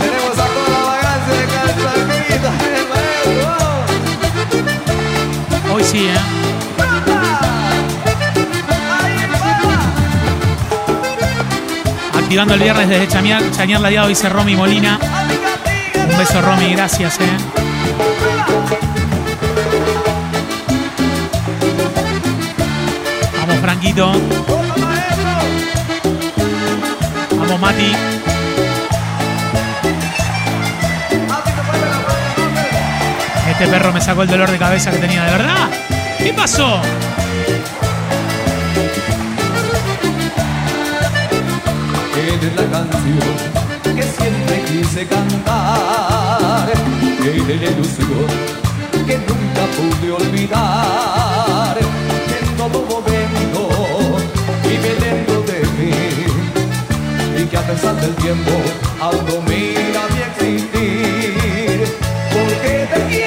tenemos 0.00 0.38
a 0.38 0.46
toda 0.46 0.68
la 0.68 0.80
vagancia 0.86 1.34
de 1.34 1.46
Calzaquita, 1.46 2.52
el 2.76 2.84
maestro. 2.88 3.46
Hoy 5.74 5.84
sí, 5.84 6.06
¿eh? 6.06 6.35
Activando 12.36 12.52
el 12.52 12.60
viernes 12.60 12.88
desde 12.90 13.08
Chañar, 13.08 13.50
Chañar 13.50 13.80
Ladeado, 13.80 14.08
dice 14.08 14.28
Romy 14.28 14.54
Molina. 14.54 14.98
Un 15.94 16.18
beso, 16.18 16.42
Romy, 16.42 16.74
gracias, 16.74 17.18
¿eh? 17.18 17.36
Vamos, 23.40 23.56
Franquito. 23.62 24.12
Vamos, 27.38 27.58
Mati. 27.58 27.92
Este 33.48 33.66
perro 33.66 33.94
me 33.94 34.00
sacó 34.02 34.24
el 34.24 34.28
dolor 34.28 34.50
de 34.50 34.58
cabeza 34.58 34.90
que 34.90 34.98
tenía, 34.98 35.24
¿de 35.24 35.30
verdad? 35.30 35.70
¿Qué 36.18 36.34
pasó? 36.34 36.82
Canción 42.76 43.34
que 43.96 44.02
siempre 44.02 44.56
quise 44.68 45.06
cantar. 45.06 46.68
Eres 47.24 47.60
la 47.62 47.70
ilusión 47.70 48.28
que 49.06 49.16
nunca 49.28 49.62
pude 49.76 50.12
olvidar. 50.12 51.76
En 52.38 52.46
todo 52.56 52.78
momento 52.92 53.60
vive 54.64 54.92
dentro 55.06 55.36
de 55.50 55.58
mí. 55.76 55.94
Y 57.40 57.42
que 57.46 57.56
a 57.56 57.62
pesar 57.62 57.94
del 57.96 58.14
tiempo 58.16 58.52
algo 59.00 59.42
mira 59.48 60.02
mi 60.12 60.20
existir. 60.28 61.76
Porque 62.34 62.72
te 62.92 63.00
quiero, 63.08 63.25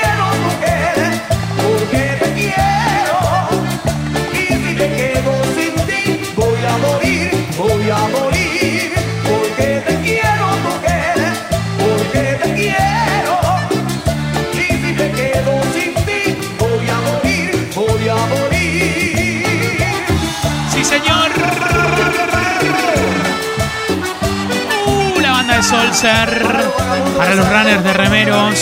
Para 26.01 27.35
los 27.35 27.49
runners 27.49 27.83
de 27.83 27.93
remeros. 27.93 28.59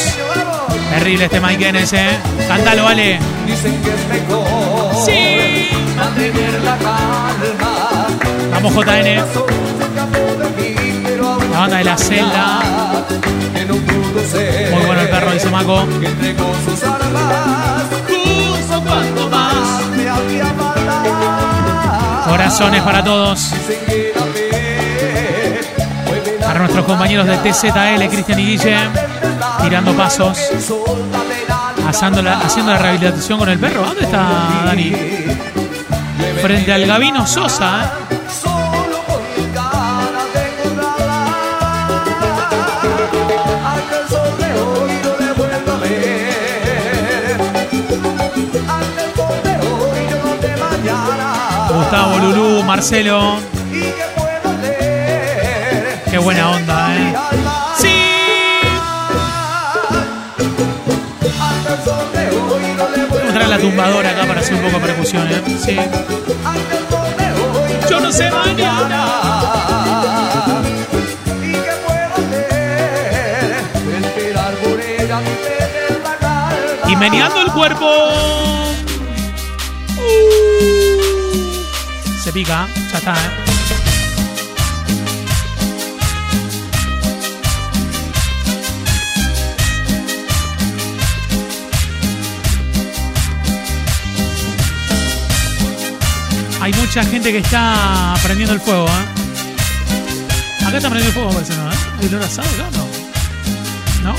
Terrible 0.89 1.26
este 1.26 1.39
Mike 1.39 1.67
Enes, 1.67 1.93
¿eh? 1.93 2.17
Cántalo, 2.47 2.86
vale. 2.86 3.19
Sí. 5.06 5.69
Vamos, 8.52 8.73
JN. 8.73 9.23
La 11.52 11.60
banda 11.60 11.78
de 11.78 11.84
la 11.84 11.97
celda. 11.97 12.60
Muy 14.71 14.86
bueno 14.86 15.02
el 15.02 15.10
perro, 15.10 15.32
dice 15.32 15.50
Maco. 15.52 15.86
Corazones 22.28 22.82
para 22.82 23.04
todos. 23.04 23.52
Para 26.57 26.69
nuestros 26.69 26.87
compañeros 26.87 27.27
de 27.27 27.37
TZL, 27.37 28.09
Cristian 28.09 28.39
y 28.39 28.45
Guille. 28.47 28.77
Tirando 29.61 29.93
pasos. 29.95 30.39
Haciendo 31.87 32.23
la, 32.23 32.39
haciendo 32.39 32.71
la 32.71 32.79
rehabilitación 32.79 33.37
con 33.37 33.49
el 33.49 33.59
perro. 33.59 33.85
¿Dónde 33.85 34.01
está 34.01 34.63
Dani? 34.65 34.91
Frente 36.41 36.73
al 36.73 36.87
Gavino 36.87 37.27
Sosa. 37.27 37.91
Gustavo, 51.71 52.17
Lulú, 52.17 52.63
Marcelo. 52.63 53.56
Buena 56.27 56.51
onda, 56.51 56.93
¿eh? 56.97 57.15
¡Sí! 57.77 57.87
Vamos 63.09 63.29
a 63.29 63.33
traer 63.33 63.47
la 63.47 63.57
tumbadora 63.57 64.09
acá 64.09 64.25
para 64.25 64.41
hacer 64.41 64.55
un 64.55 64.61
poco 64.61 64.77
de 64.77 64.87
percusión, 64.87 65.25
¿eh? 65.31 65.41
Sí. 65.57 65.77
Yo 67.89 68.01
no 68.01 68.11
sé 68.11 68.29
mañana. 68.29 69.05
Y 76.89 76.95
meneando 76.97 77.39
el 77.39 77.53
cuerpo. 77.53 77.89
Uh. 79.97 80.33
Se 82.21 82.33
pica, 82.33 82.67
ya 82.91 82.97
está, 82.97 83.13
¿eh? 83.13 83.46
Hay 96.67 96.73
mucha 96.73 97.01
gente 97.01 97.32
que 97.32 97.38
está 97.38 98.13
prendiendo 98.21 98.53
el 98.53 98.60
fuego, 98.60 98.88
¿eh? 98.88 100.65
Acá 100.65 100.75
está 100.75 100.89
prendiendo 100.89 101.08
el 101.08 101.13
fuego, 101.13 101.30
parece, 101.30 101.56
¿no? 101.56 101.71
¿eh? 101.71 101.75
¿Hay 101.97 102.08
olor 102.08 102.23
asado 102.23 102.49
acá 102.49 102.69
no? 104.03 104.12
¿No? 104.12 104.15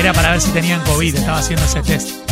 Era 0.00 0.12
para 0.12 0.32
ver 0.32 0.40
si 0.40 0.50
tenían 0.50 0.80
COVID, 0.80 1.14
estaba 1.14 1.38
haciendo 1.38 1.64
ese 1.64 1.80
test. 1.82 2.25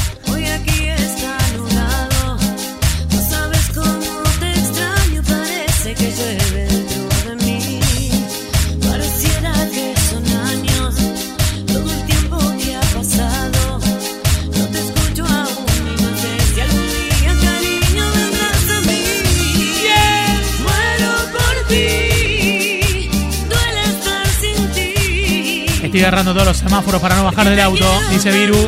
Agarrando 26.05 26.35
todos 26.35 26.49
los 26.49 26.57
semáforos 26.59 27.01
para 27.01 27.15
no 27.15 27.25
bajar 27.25 27.49
del 27.49 27.61
auto, 27.61 27.87
dice 28.11 28.31
Viru. 28.31 28.59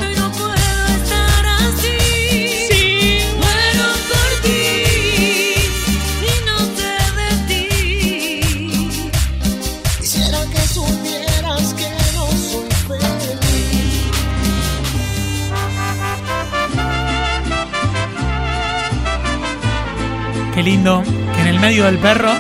Qué 20.55 20.63
lindo 20.63 21.03
que 21.35 21.41
en 21.43 21.47
el 21.49 21.61
medio 21.61 21.85
del 21.85 21.99
perro 21.99 22.33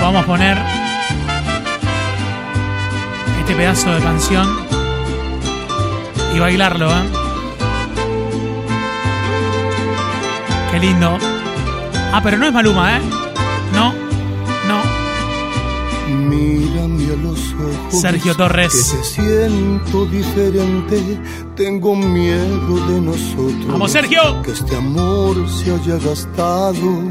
podamos 0.00 0.24
poner 0.24 0.77
este 3.48 3.56
pedazo 3.62 3.90
de 3.94 4.00
canción 4.02 4.46
y 6.36 6.38
bailarlo, 6.38 6.90
¿eh? 6.90 7.02
Qué 10.70 10.78
lindo. 10.80 11.16
Ah, 12.12 12.20
pero 12.22 12.36
no 12.36 12.46
es 12.46 12.52
Maluma, 12.52 12.98
¿eh? 12.98 13.00
No, 13.72 13.94
no. 14.68 16.18
Mírame 16.28 17.04
a 17.14 17.16
los 17.22 17.38
ojos. 17.54 18.00
Sergio 18.02 18.34
Torres. 18.34 18.92
Que 18.92 18.98
te 18.98 19.04
siento 19.04 20.04
diferente. 20.06 21.18
Tengo 21.56 21.96
miedo 21.96 22.86
de 22.86 23.00
nosotros. 23.00 23.66
¡Vamos, 23.66 23.90
Sergio! 23.92 24.42
Que 24.42 24.50
este 24.50 24.76
amor 24.76 25.36
se 25.48 25.72
haya 25.74 25.96
gastado 25.96 27.02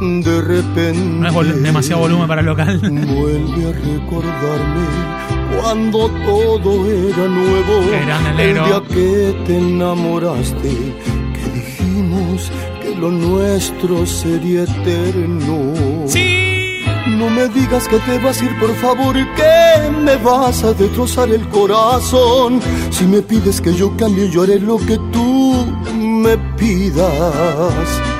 de 0.00 0.40
repente. 0.42 0.98
No 1.00 1.28
es 1.28 1.34
vol- 1.34 1.54
demasiado 1.62 2.02
volumen 2.02 2.26
para 2.26 2.40
el 2.40 2.46
local. 2.48 2.80
Vuelve 2.80 3.68
a 3.68 3.72
recordarme 3.72 5.25
cuando 5.60 6.08
todo 6.24 6.90
era 6.90 7.26
nuevo. 7.28 7.82
El 8.38 8.54
día 8.54 8.82
que 8.88 9.34
te 9.46 9.58
enamoraste, 9.58 10.94
que 11.34 11.50
dijimos 11.54 12.50
que 12.82 12.94
lo 12.96 13.10
nuestro 13.10 14.06
sería 14.06 14.62
eterno. 14.62 15.72
Sí. 16.06 16.82
No 17.08 17.30
me 17.30 17.48
digas 17.48 17.86
que 17.88 17.98
te 17.98 18.18
vas 18.18 18.42
a 18.42 18.44
ir, 18.44 18.58
por 18.58 18.74
favor, 18.76 19.14
que 19.14 19.90
me 20.02 20.16
vas 20.16 20.62
a 20.64 20.72
destrozar 20.72 21.30
el 21.30 21.48
corazón. 21.48 22.60
Si 22.90 23.04
me 23.04 23.22
pides 23.22 23.60
que 23.60 23.72
yo 23.72 23.96
cambie, 23.96 24.28
yo 24.28 24.42
haré 24.42 24.60
lo 24.60 24.76
que 24.76 24.98
tú 25.12 25.64
me 25.94 26.36
pidas. 26.58 28.15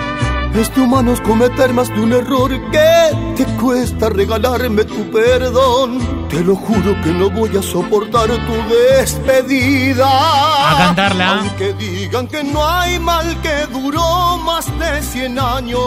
Este 0.59 0.81
humano 0.81 1.13
es 1.13 1.21
cometer 1.21 1.75
más 1.75 1.89
de 1.89 2.01
un 2.01 2.15
error 2.15 2.51
que 2.71 3.35
te 3.37 3.45
cuesta 3.61 4.09
regalarme 4.09 4.85
tu 4.85 5.11
perdón. 5.11 6.29
Te 6.31 6.43
lo 6.43 6.57
juro 6.57 6.99
que 7.03 7.11
no 7.11 7.29
voy 7.29 7.55
a 7.59 7.63
soportar 7.63 8.29
tu 8.29 8.75
despedida. 8.75 10.07
A 10.09 10.79
cantarla. 10.79 11.41
Aunque 11.41 11.75
digan 11.75 12.27
que 12.27 12.43
no 12.43 12.67
hay 12.67 12.99
mal 12.99 13.37
que 13.43 13.67
duró 13.71 14.39
más 14.39 14.67
de 14.79 15.03
100 15.03 15.39
años. 15.39 15.81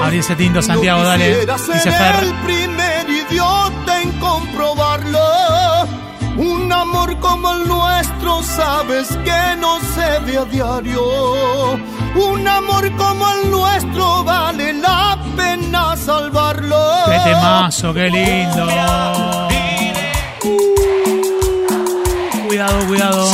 Abrí 0.00 0.18
ese 0.18 0.36
tinto, 0.36 0.62
Santiago, 0.62 1.00
No 1.02 1.08
dale. 1.08 1.40
Dice 1.40 1.90
Fer. 1.90 2.14
el 2.22 2.34
primer 2.44 3.10
idiota 3.10 4.00
en 4.00 4.12
comprobarlo. 4.20 5.18
Un 6.36 6.72
amor 6.72 7.18
como 7.18 7.52
el 7.52 7.66
nuestro, 7.66 8.42
sabes 8.44 9.08
que 9.24 9.56
no 9.58 9.80
se 9.80 10.20
ve 10.24 10.38
a 10.38 10.44
diario. 10.44 11.02
Un 12.14 12.46
amor 12.46 12.90
como 12.96 13.26
el 13.32 13.50
nuestro 13.50 14.22
vale 14.24 14.72
la 14.72 15.18
pena 15.36 15.96
salvarlo. 15.96 16.78
Qué 17.06 17.18
temazo, 17.24 17.92
qué 17.92 18.08
lindo. 18.08 18.66
Cuidado, 22.46 22.86
cuidado. 22.86 23.30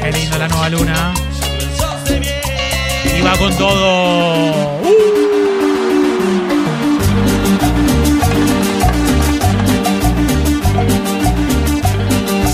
Qué 0.00 0.12
lindo 0.12 0.38
la 0.38 0.46
nueva 0.46 0.68
luna. 0.68 1.14
Y 3.18 3.20
va 3.22 3.36
con 3.38 3.56
todo. 3.56 4.61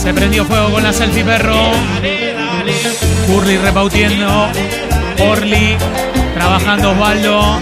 Se 0.08 0.14
prendió 0.14 0.42
fuego 0.46 0.70
con 0.70 0.82
la 0.82 0.90
selfie 0.90 1.22
perro. 1.22 1.70
Curly 3.26 3.58
repautiendo. 3.58 4.48
Orly 5.18 5.76
trabajando 6.32 6.92
Osvaldo. 6.92 7.60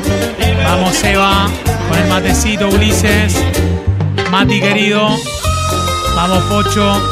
Vamos 0.63 0.95
Seba 0.95 1.49
con 1.89 1.99
el 1.99 2.07
matecito 2.07 2.69
Ulises. 2.69 3.35
Mati 4.31 4.61
querido. 4.61 5.09
Vamos 6.15 6.45
Pocho. 6.45 7.03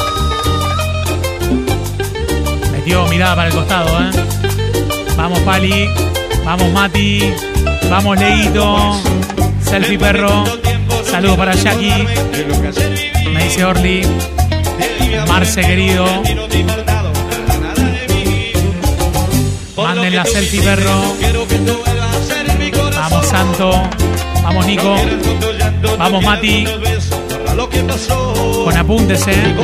Metió 2.71 3.05
mirada 3.09 3.35
para 3.35 3.49
el 3.49 3.55
costado, 3.55 3.89
¿eh? 3.89 4.11
Vamos 5.17 5.41
Pali. 5.41 5.91
Vamos 6.45 6.71
Mati. 6.71 7.35
Vamos 7.91 8.21
Leito. 8.21 9.03
Selfie 9.61 9.99
perro. 9.99 10.45
Saludos 11.05 11.37
para 11.37 11.55
Jackie. 11.55 12.07
Me 13.33 13.43
dice 13.43 13.65
Orly. 13.65 14.07
Marce 15.29 15.61
querido. 15.61 16.07
Manden 19.77 20.17
la 20.17 20.25
selfie 20.25 20.63
perro. 20.63 21.03
Vamos 22.97 23.27
Santo. 23.27 23.83
Vamos 24.43 24.67
Nico. 24.67 24.97
Vamos 25.99 26.25
Mati. 26.25 26.67
Con 28.65 28.77
apuntes, 28.77 29.27
eh. 29.27 29.55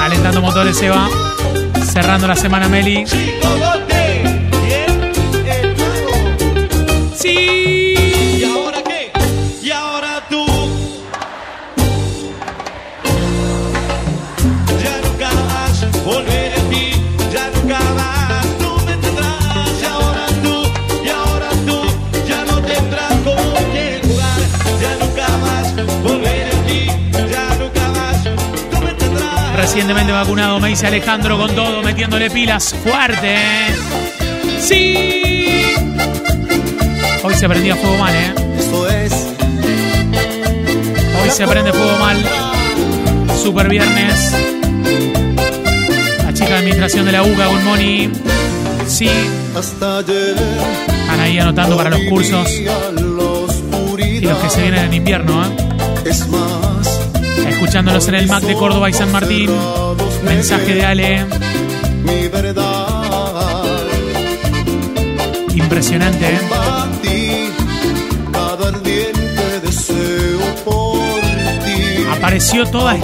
Alentando 0.00 0.40
motores 0.40 0.76
se 0.76 0.88
va. 0.88 1.08
Cerrando 1.84 2.26
la 2.26 2.36
semana 2.36 2.68
Meli. 2.68 3.04
Recientemente 29.74 30.12
vacunado, 30.12 30.60
me 30.60 30.68
dice 30.68 30.86
Alejandro 30.86 31.38
con 31.38 31.54
todo, 31.54 31.82
metiéndole 31.82 32.28
pilas 32.28 32.74
fuerte. 32.84 33.36
eh. 33.36 33.74
Sí. 34.60 35.62
Hoy 37.22 37.32
se 37.34 37.48
prendía 37.48 37.74
fuego 37.76 37.96
mal, 37.96 38.14
¿eh? 38.14 38.34
Eso 38.58 38.86
es. 38.90 39.12
Hoy 41.22 41.30
se 41.30 41.48
prende 41.48 41.72
fuego 41.72 41.96
mal. 41.98 42.22
Super 43.42 43.70
viernes. 43.70 44.34
La 46.22 46.34
chica 46.34 46.50
de 46.50 46.56
administración 46.56 47.06
de 47.06 47.12
la 47.12 47.22
UCA 47.22 47.46
con 47.46 47.64
Moni. 47.64 48.10
Sí. 48.86 49.08
Están 49.58 50.04
ahí 51.18 51.38
anotando 51.38 51.78
para 51.78 51.88
los 51.88 52.00
cursos. 52.10 52.46
Y 52.50 54.20
los 54.20 54.38
que 54.38 54.50
se 54.50 54.60
vienen 54.60 54.84
en 54.84 54.92
invierno, 54.92 55.46
¿eh? 55.46 55.48
Es 56.04 56.28
más, 56.28 56.61
Escuchándolos 57.62 58.08
en 58.08 58.14
el 58.16 58.26
Mac 58.26 58.42
de 58.42 58.54
Córdoba 58.54 58.90
y 58.90 58.92
San 58.92 59.12
Martín. 59.12 59.48
Mensaje 60.24 60.74
de 60.74 60.84
Ale. 60.84 61.24
mi 62.02 62.26
verdad. 62.26 63.54
Impresionante, 65.54 66.26
¿eh? 66.26 66.40
Apareció 72.10 72.66
toda, 72.66 72.96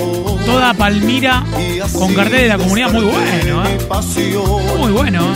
toda 0.44 0.75
Palmira 0.75 1.44
con 1.97 2.12
cartel 2.14 2.40
de 2.40 2.49
la 2.49 2.59
comunidad. 2.59 2.92
Muy 2.92 3.05
bueno, 3.05 3.64
¿eh? 3.64 3.79
Muy 4.77 4.90
bueno. 4.90 5.35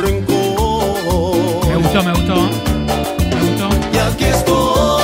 rencor. 0.00 1.66
Me 1.68 1.76
gustó, 1.78 2.04
me 2.04 2.12
gustó. 2.12 2.36
Me 2.36 3.40
gustó. 3.40 3.68
Y 3.92 3.98
aquí 3.98 4.24
estoy, 4.24 5.02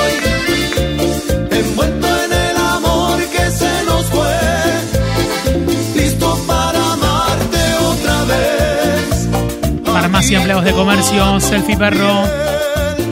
Farmacia, 10.19 10.37
empleados 10.39 10.65
de 10.65 10.73
comercio, 10.73 11.39
Selfie 11.39 11.77
Perro, 11.77 12.25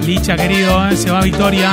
Licha 0.05 0.35
querido, 0.35 0.89
eh, 0.89 0.97
se 0.97 1.09
va 1.09 1.21
Victoria. 1.21 1.71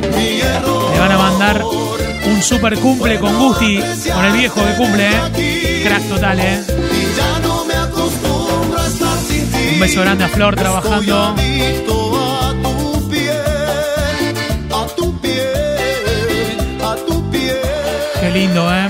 Le 0.00 0.98
van 0.98 1.12
a 1.12 1.18
mandar 1.18 1.62
un 1.62 2.42
super 2.42 2.78
cumple 2.78 3.18
con 3.18 3.38
Gusti, 3.38 3.82
con 4.10 4.24
el 4.24 4.32
viejo 4.32 4.64
que 4.64 4.74
cumple, 4.76 5.10
eh. 5.10 5.82
crack 5.84 6.08
total, 6.08 6.40
eh. 6.40 6.62
Un 9.74 9.78
beso 9.78 10.00
grande 10.00 10.24
a 10.24 10.28
Flor 10.28 10.56
trabajando. 10.56 11.34
Qué 18.20 18.30
lindo, 18.30 18.74
eh. 18.74 18.88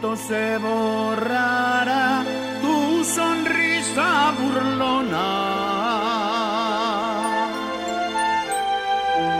Pronto 0.00 0.16
se 0.16 0.56
borrará 0.56 2.24
tu 2.62 3.04
sonrisa 3.04 4.32
burlona. 4.38 5.28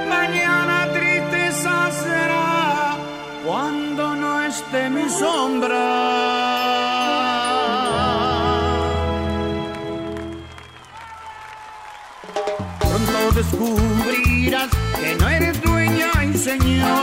Mañana 0.06 0.86
tristeza 0.92 1.90
será 2.02 2.96
cuando 3.46 4.14
no 4.16 4.42
esté 4.42 4.90
mi 4.90 5.08
sombra. 5.08 5.86
Pronto 12.80 13.32
descubrirás 13.34 14.70
que 15.00 15.14
no 15.14 15.28
eres 15.30 15.62
dueña 15.62 16.10
y 16.22 16.36
señora 16.36 16.99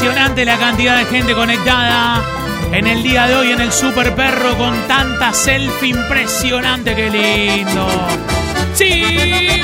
Impresionante 0.00 0.44
la 0.44 0.56
cantidad 0.56 0.96
de 0.96 1.06
gente 1.06 1.34
conectada 1.34 2.22
en 2.70 2.86
el 2.86 3.02
día 3.02 3.26
de 3.26 3.34
hoy 3.34 3.50
en 3.50 3.60
el 3.60 3.72
Super 3.72 4.14
Perro 4.14 4.56
con 4.56 4.72
tanta 4.86 5.32
selfie 5.32 5.88
impresionante, 5.88 6.94
qué 6.94 7.10
lindo. 7.10 7.88
Sí. 8.74 9.60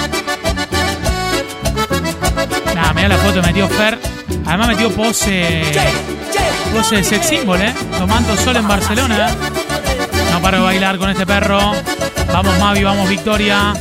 Nada, 2.74 2.92
mira 2.94 3.08
la 3.10 3.18
foto 3.18 3.42
metió 3.42 3.68
Fer. 3.68 3.96
Además 4.44 4.66
metió 4.66 4.90
pose. 4.90 5.62
Pose 6.72 6.96
de 6.96 7.04
sex 7.04 7.28
symbol, 7.28 7.62
¿eh? 7.62 7.72
Tomando 7.96 8.36
sol 8.36 8.56
en 8.56 8.66
Barcelona. 8.66 9.28
No 10.32 10.42
paro 10.42 10.56
de 10.56 10.64
bailar 10.64 10.98
con 10.98 11.10
este 11.10 11.24
perro. 11.24 11.60
Vamos 12.32 12.58
Mavi, 12.58 12.82
vamos 12.82 13.08
Victoria. 13.08 13.72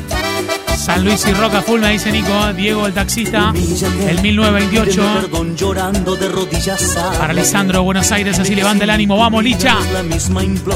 San 0.83 1.05
Luis 1.05 1.25
y 1.25 1.31
Roca 1.31 1.61
Full, 1.61 1.79
me 1.79 1.91
dice 1.91 2.11
Nico. 2.11 2.51
Diego, 2.57 2.85
el 2.85 2.93
taxista. 2.93 3.53
El 4.05 4.21
1928. 4.21 5.01
Perdón 5.21 5.55
llorando 5.55 6.17
de. 6.17 6.27
Para 7.17 7.31
Buenos 7.83 8.11
Aires, 8.11 8.37
así 8.37 8.53
levanta 8.53 8.83
el 8.83 8.89
ánimo. 8.89 9.15
Vamos, 9.15 9.45
Licha. 9.45 9.77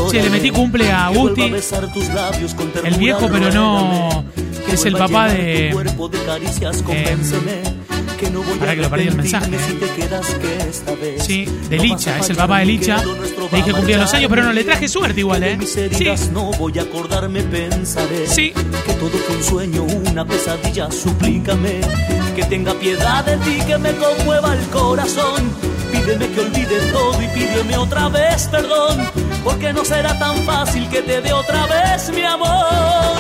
Sí, 0.10 0.22
le 0.22 0.30
metí 0.30 0.52
cumple 0.52 0.94
a 0.94 1.10
Gusti. 1.10 1.52
El 2.86 2.96
viejo, 2.96 3.28
pero 3.30 3.52
no. 3.52 4.24
Es 4.72 4.86
el 4.86 4.96
papá 4.96 5.28
de. 5.28 5.72
Eh, 5.72 7.77
Ahora 8.26 8.76
que 8.76 8.82
lo 8.82 8.90
perdí 8.90 9.08
el 9.08 9.16
mensaje. 9.16 9.52
¿eh? 9.56 11.18
Sí, 11.20 11.46
de 11.70 11.78
Licha, 11.78 12.18
es 12.20 12.30
el 12.30 12.36
papá 12.36 12.60
de 12.60 12.66
Licha. 12.66 13.04
Le 13.52 13.58
dije 13.58 13.72
cumplía 13.72 13.98
los 13.98 14.14
años, 14.14 14.30
pero 14.30 14.44
no 14.44 14.54
le 14.54 14.64
traje 14.64 14.88
suerte 14.88 15.20
igual, 15.20 15.44
¿eh? 15.44 15.58
Sí. 15.66 16.12
No 16.32 16.52
voy 16.54 16.78
a 16.80 16.82
acordarme, 16.84 17.42
pensaré 17.44 18.28
Sí. 18.28 18.52
que 18.86 18.94
todo 18.94 19.10
fue 19.12 19.36
un 19.38 19.44
sueño, 19.44 19.84
una 19.84 20.26
pesadilla. 20.26 20.90
Suplícame 20.92 21.82
que 22.36 22.44
tenga 22.46 22.74
piedad 22.74 23.24
de 23.26 23.38
ti, 23.38 23.58
que 23.66 23.78
me 23.78 23.92
conmueva 23.94 24.54
el 24.54 24.66
corazón. 24.68 25.52
Pídeme 25.92 26.28
que 26.30 26.40
olvide 26.42 26.80
todo 26.92 27.22
y 27.22 27.28
pídeme 27.28 27.78
otra 27.78 28.10
vez 28.10 28.48
perdón, 28.52 29.10
porque 29.44 29.72
no 29.72 29.86
será 29.86 30.18
tan 30.20 30.36
fácil 30.44 30.88
que 30.90 31.02
te 31.02 31.22
dé 31.22 31.32
otra 31.32 31.66
vez 31.68 32.10
mi 32.14 32.24
amor. 32.24 33.18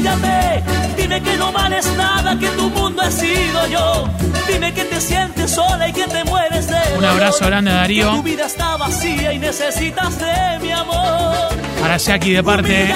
Humíllate, 0.00 0.62
dime 0.96 1.22
que 1.22 1.36
no 1.36 1.52
vales 1.52 1.86
nada, 1.94 2.38
que 2.38 2.48
tu 2.48 2.70
mundo 2.70 3.02
he 3.02 3.10
sido 3.10 3.66
yo. 3.68 4.08
Dime 4.48 4.72
que 4.72 4.84
te 4.84 4.98
sientes 4.98 5.50
sola 5.50 5.88
y 5.88 5.92
que 5.92 6.04
te 6.04 6.24
mueres 6.24 6.68
de 6.68 6.74
Un 6.94 6.94
dolor. 6.94 7.10
abrazo 7.10 7.44
grande 7.44 7.70
Darío. 7.70 8.10
Que 8.12 8.16
tu 8.16 8.22
vida 8.22 8.46
está 8.46 8.78
vacía 8.78 9.34
y 9.34 9.38
necesitas 9.38 10.18
de 10.18 10.58
mi 10.62 10.72
amor. 10.72 11.50
Para 11.82 11.98
Jackie 11.98 12.32
de 12.32 12.42
parte 12.42 12.94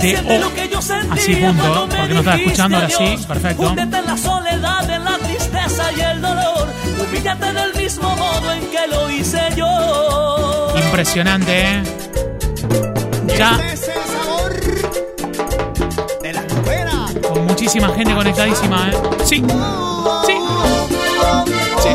de 0.00 0.36
O. 0.36 0.38
lo 0.40 0.54
que 0.54 0.68
yo 0.70 0.80
sentía 0.80 1.12
Así 1.12 1.34
punto, 1.36 1.86
porque 1.90 2.14
no 2.14 2.20
estaba 2.20 2.36
escuchando, 2.38 2.76
ahora 2.76 2.88
sí, 2.88 3.24
perfecto. 3.28 3.62
Húndete 3.62 3.96
en 3.98 4.06
la 4.06 4.16
soledad, 4.16 4.90
en 4.90 5.04
la 5.04 5.18
tristeza 5.18 5.92
y 5.94 6.00
el 6.00 6.22
dolor. 6.22 6.68
Humíllate 6.98 7.52
del 7.52 7.74
mismo 7.74 8.16
modo 8.16 8.52
en 8.52 8.60
que 8.70 8.86
lo 8.88 9.10
hice 9.10 9.38
yo. 9.54 10.72
Impresionante, 10.82 11.60
¿eh? 11.62 11.82
Ya 13.36 13.58
muchísima 17.52 17.92
gente 17.92 18.14
conectadísima, 18.14 18.88
¿eh? 18.88 18.94
Sí, 19.24 19.44
sí, 20.26 20.34
sí. 21.82 21.90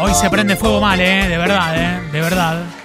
Hoy 0.00 0.14
se 0.14 0.30
prende 0.30 0.56
fuego 0.56 0.80
mal, 0.80 0.98
¿eh? 0.98 1.28
De 1.28 1.36
verdad, 1.36 1.76
¿eh? 1.76 2.00
De 2.12 2.20
verdad. 2.22 2.77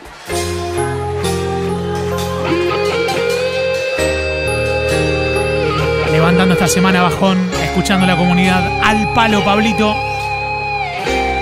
Esta 6.52 6.68
semana 6.68 7.02
bajón, 7.02 7.38
escuchando 7.64 8.06
la 8.06 8.16
comunidad 8.16 8.64
al 8.84 9.12
palo, 9.14 9.44
Pablito. 9.44 9.96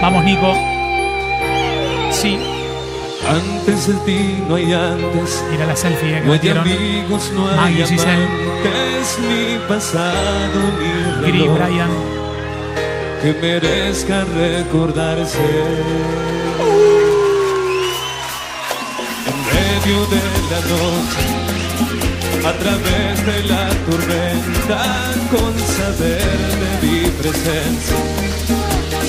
Vamos, 0.01 0.23
Nico. 0.23 0.55
Sí. 2.11 2.37
Antes 3.27 3.87
de 3.87 3.93
ti 4.05 4.43
no 4.47 4.55
hay 4.55 4.71
antes. 4.73 5.43
Mira 5.51 5.65
la 5.65 5.75
selfie 5.75 6.17
eh, 6.17 6.21
que 6.21 6.27
No 6.27 6.33
hay 6.33 6.49
amigos, 6.49 7.31
no 7.35 7.47
hay 7.49 7.55
Maggie, 7.57 7.85
Giselle. 7.85 8.25
amantes, 8.25 9.19
ni 9.19 9.57
pasado, 9.67 10.59
ni 10.79 11.23
Gris, 11.31 11.41
reloj 11.41 11.57
Brian. 11.59 11.89
que 13.21 13.33
merezca 13.41 14.23
recordarse. 14.23 15.37
En 19.27 19.37
medio 19.53 20.05
de 20.07 20.21
la 20.51 20.59
noche, 20.61 21.40
a 22.43 22.53
través 22.53 23.25
de 23.25 23.43
la 23.43 23.69
tormenta, 23.89 25.13
con 25.29 25.53
saber 25.59 26.21
de 26.61 26.87
mi 26.87 27.09
presencia, 27.09 27.97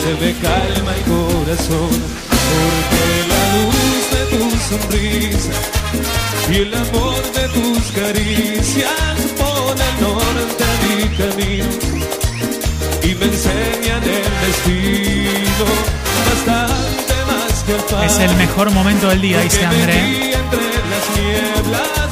se 0.02 0.12
me 0.20 0.32
calma 0.38 0.94
el 0.96 1.02
corazón, 1.04 1.90
porque 2.50 3.04
la 3.32 3.42
luz 3.56 4.04
de 4.12 4.22
tu 4.32 4.44
sonrisa 4.68 5.52
y 6.50 6.56
el 6.56 6.74
amor 6.74 7.22
de 7.32 7.48
tus 7.48 7.92
caricias 7.92 8.90
pone 9.38 9.82
el 9.82 10.00
norte 10.02 10.64
a 10.64 10.74
mi 10.84 11.08
camino 11.16 11.92
y 13.02 13.14
me 13.14 13.26
enseñan 13.26 14.02
el 14.02 14.28
destino 14.46 15.66
bastante 16.28 17.14
más 17.26 17.62
que 17.64 17.72
el 17.76 17.82
pan. 17.82 18.04
Es 18.04 18.18
el 18.18 18.36
mejor 18.36 18.70
momento 18.72 19.08
del 19.08 19.22
día, 19.22 19.40
dice 19.40 19.64
André. 19.64 20.34
entre 20.34 20.66
las 20.90 21.04
nieblas 21.16 22.11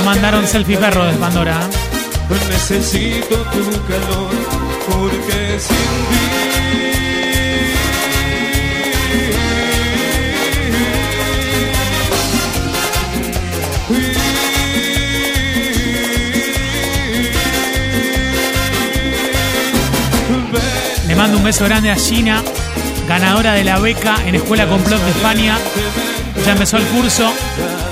No 0.00 0.06
mandaron 0.06 0.46
selfie 0.46 0.78
perro 0.78 1.04
de 1.04 1.12
Pandora. 1.18 1.60
Necesito 2.48 3.36
tu 3.36 3.70
calor 3.86 4.30
porque 4.88 5.60
sin 5.60 5.76
Le 21.06 21.14
mando 21.14 21.36
un 21.36 21.44
beso 21.44 21.66
grande 21.66 21.90
a 21.90 21.96
Gina, 21.96 22.42
ganadora 23.06 23.52
de 23.52 23.64
la 23.64 23.78
beca 23.78 24.16
en 24.24 24.36
Escuela 24.36 24.66
Complot 24.66 25.02
de 25.02 25.10
España. 25.10 25.58
Ya 26.46 26.52
empezó 26.52 26.78
el 26.78 26.84
curso. 26.84 27.30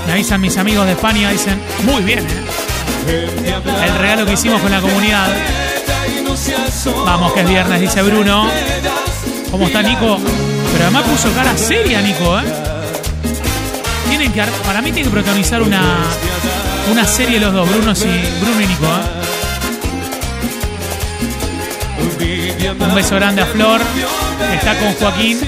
Me 0.09 0.13
avisan 0.15 0.41
mis 0.41 0.57
amigos 0.57 0.87
de 0.87 0.93
España, 0.93 1.29
dicen, 1.29 1.61
muy 1.83 2.01
bien, 2.01 2.25
¿eh? 2.25 3.27
El 3.85 3.95
regalo 3.99 4.25
que 4.25 4.33
hicimos 4.33 4.59
con 4.59 4.71
la 4.71 4.81
comunidad. 4.81 5.27
Vamos, 7.05 7.31
que 7.33 7.41
es 7.41 7.47
viernes, 7.47 7.79
dice 7.79 8.01
Bruno. 8.01 8.49
¿Cómo 9.51 9.67
está 9.67 9.83
Nico? 9.83 10.17
Pero 10.71 10.83
además 10.85 11.03
puso 11.03 11.31
cara 11.33 11.55
seria, 11.55 12.01
Nico, 12.01 12.39
¿eh? 12.39 12.43
Tienen 14.09 14.31
que, 14.33 14.41
ar- 14.41 14.49
para 14.65 14.81
mí 14.81 14.91
tienen 14.91 15.11
que 15.11 15.15
protagonizar 15.15 15.61
una, 15.61 15.81
una 16.91 17.05
serie 17.05 17.39
los 17.39 17.53
dos, 17.53 17.69
Bruno, 17.69 17.93
y, 17.93 18.65
Nico, 18.67 18.85
¿eh? 22.57 22.73
Un 22.79 22.95
beso 22.95 23.13
grande 23.13 23.43
a 23.43 23.45
Flor. 23.45 23.79
Está 24.55 24.75
con 24.79 24.91
Joaquín. 24.95 25.39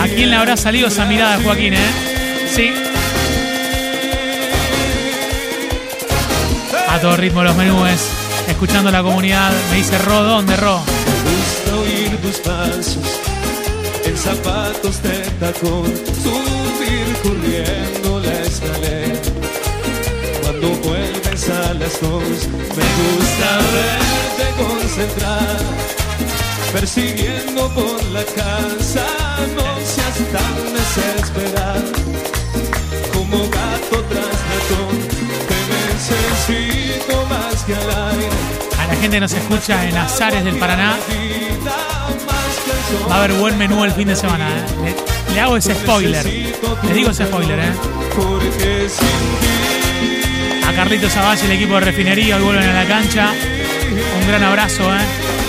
¿A 0.00 0.04
quién 0.08 0.30
le 0.30 0.36
habrá 0.36 0.56
salido 0.56 0.88
esa 0.88 1.04
mirada 1.04 1.38
Joaquín, 1.44 1.74
eh? 1.74 1.90
Sí. 2.54 2.72
Todo 7.00 7.16
ritmo 7.16 7.44
los 7.44 7.54
menúes. 7.54 8.00
Escuchando 8.48 8.90
la 8.90 9.02
comunidad. 9.02 9.52
Me 9.70 9.76
dice 9.76 9.98
Ro, 9.98 10.24
¿dónde 10.24 10.56
Ro? 10.56 10.80
gusta 10.80 11.76
oír 11.76 12.16
tus 12.20 12.38
pasos 12.38 12.98
en 14.04 14.16
zapatos 14.16 15.00
de 15.02 15.18
tacón, 15.38 15.92
subir 16.22 17.16
corriendo 17.22 18.20
la 18.20 18.40
escalera. 18.40 19.20
Cuando 20.42 20.68
vuelves 20.88 21.48
a 21.50 21.74
las 21.74 22.00
dos, 22.00 22.48
me 22.76 22.86
gusta 22.98 23.58
verte 23.76 24.46
concentrar, 24.62 25.56
persiguiendo 26.72 27.68
por 27.74 28.02
la 28.06 28.24
casa. 28.24 29.06
No 29.56 29.66
seas 29.84 30.18
tan 30.32 30.56
desesperada, 30.74 31.92
como 33.12 33.38
gato 33.50 34.04
tras 34.10 34.38
ratón. 34.50 35.27
Te 35.98 36.14
necesito 36.14 37.26
más 37.26 37.64
que 37.64 37.74
al 37.74 38.10
aire. 38.12 38.28
A 38.78 38.86
la 38.86 38.94
gente 39.00 39.18
nos 39.20 39.32
escucha 39.32 39.84
en 39.84 39.96
Azares 39.96 40.44
del 40.44 40.56
Paraná. 40.56 40.96
Va 43.10 43.14
a 43.14 43.18
haber 43.18 43.32
buen 43.32 43.58
menú 43.58 43.84
el 43.84 43.90
fin 43.92 44.06
de 44.08 44.14
semana. 44.16 44.48
¿eh? 44.48 44.94
Le, 45.28 45.34
le 45.34 45.40
hago 45.40 45.56
ese 45.56 45.74
spoiler. 45.74 46.24
Le 46.24 46.94
digo 46.94 47.10
ese 47.10 47.26
spoiler, 47.26 47.58
¿eh? 47.58 47.72
A 50.66 50.72
Carlitos 50.72 51.12
Zavall 51.12 51.38
y 51.42 51.44
el 51.46 51.52
equipo 51.52 51.74
de 51.74 51.80
refinería 51.80 52.36
hoy 52.36 52.42
vuelven 52.42 52.68
a 52.68 52.74
la 52.74 52.86
cancha. 52.86 53.32
Un 54.20 54.28
gran 54.28 54.44
abrazo, 54.44 54.84
¿eh? 54.94 55.00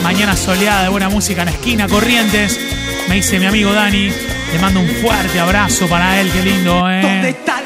Mañana 0.02 0.36
soleada 0.36 0.84
de 0.84 0.90
buena 0.90 1.10
música 1.10 1.42
en 1.44 1.46
la 1.48 1.52
esquina 1.52 1.88
Corrientes. 1.88 2.60
Me 3.08 3.16
dice 3.16 3.38
mi 3.40 3.46
amigo 3.46 3.72
Dani. 3.72 4.10
Le 4.52 4.60
mando 4.60 4.80
un 4.80 4.90
fuerte 4.90 5.40
abrazo 5.40 5.88
para 5.88 6.20
él, 6.20 6.32
qué 6.32 6.42
lindo, 6.42 6.90
¿eh? 6.90 7.02
¿Dónde 7.04 7.30
está 7.30 7.59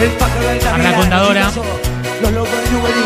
A 0.00 0.78
la 0.78 0.96
contadora. 0.96 1.50
Los 2.22 2.32
locos 2.32 2.52
de 2.52 2.68
Juvenil. 2.68 3.04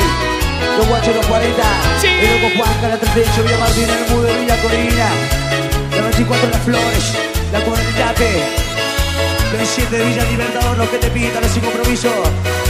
Los 0.78 0.86
guachos 0.86 1.08
de 1.08 1.14
los 1.14 1.26
40. 1.26 1.62
El 2.04 2.40
loco 2.40 2.54
Juan, 2.56 2.90
la 2.90 2.96
38, 2.96 3.42
Villa 3.42 3.58
Martín, 3.58 3.88
el 3.90 4.14
mudo 4.14 4.22
de 4.22 4.38
Villa 4.38 4.56
Corina. 4.62 5.08
La 5.90 6.02
24 6.02 6.50
las 6.50 6.62
flores. 6.62 7.14
La 7.50 7.60
comunidad. 7.64 8.14
27 9.54 9.96
de 9.96 10.04
Villa 10.04 10.24
Libertador, 10.24 10.78
los 10.78 10.88
que 10.88 10.98
te 10.98 11.08
pintan 11.08 11.42
los 11.42 11.50
sin 11.50 11.64
compromiso. 11.64 12.10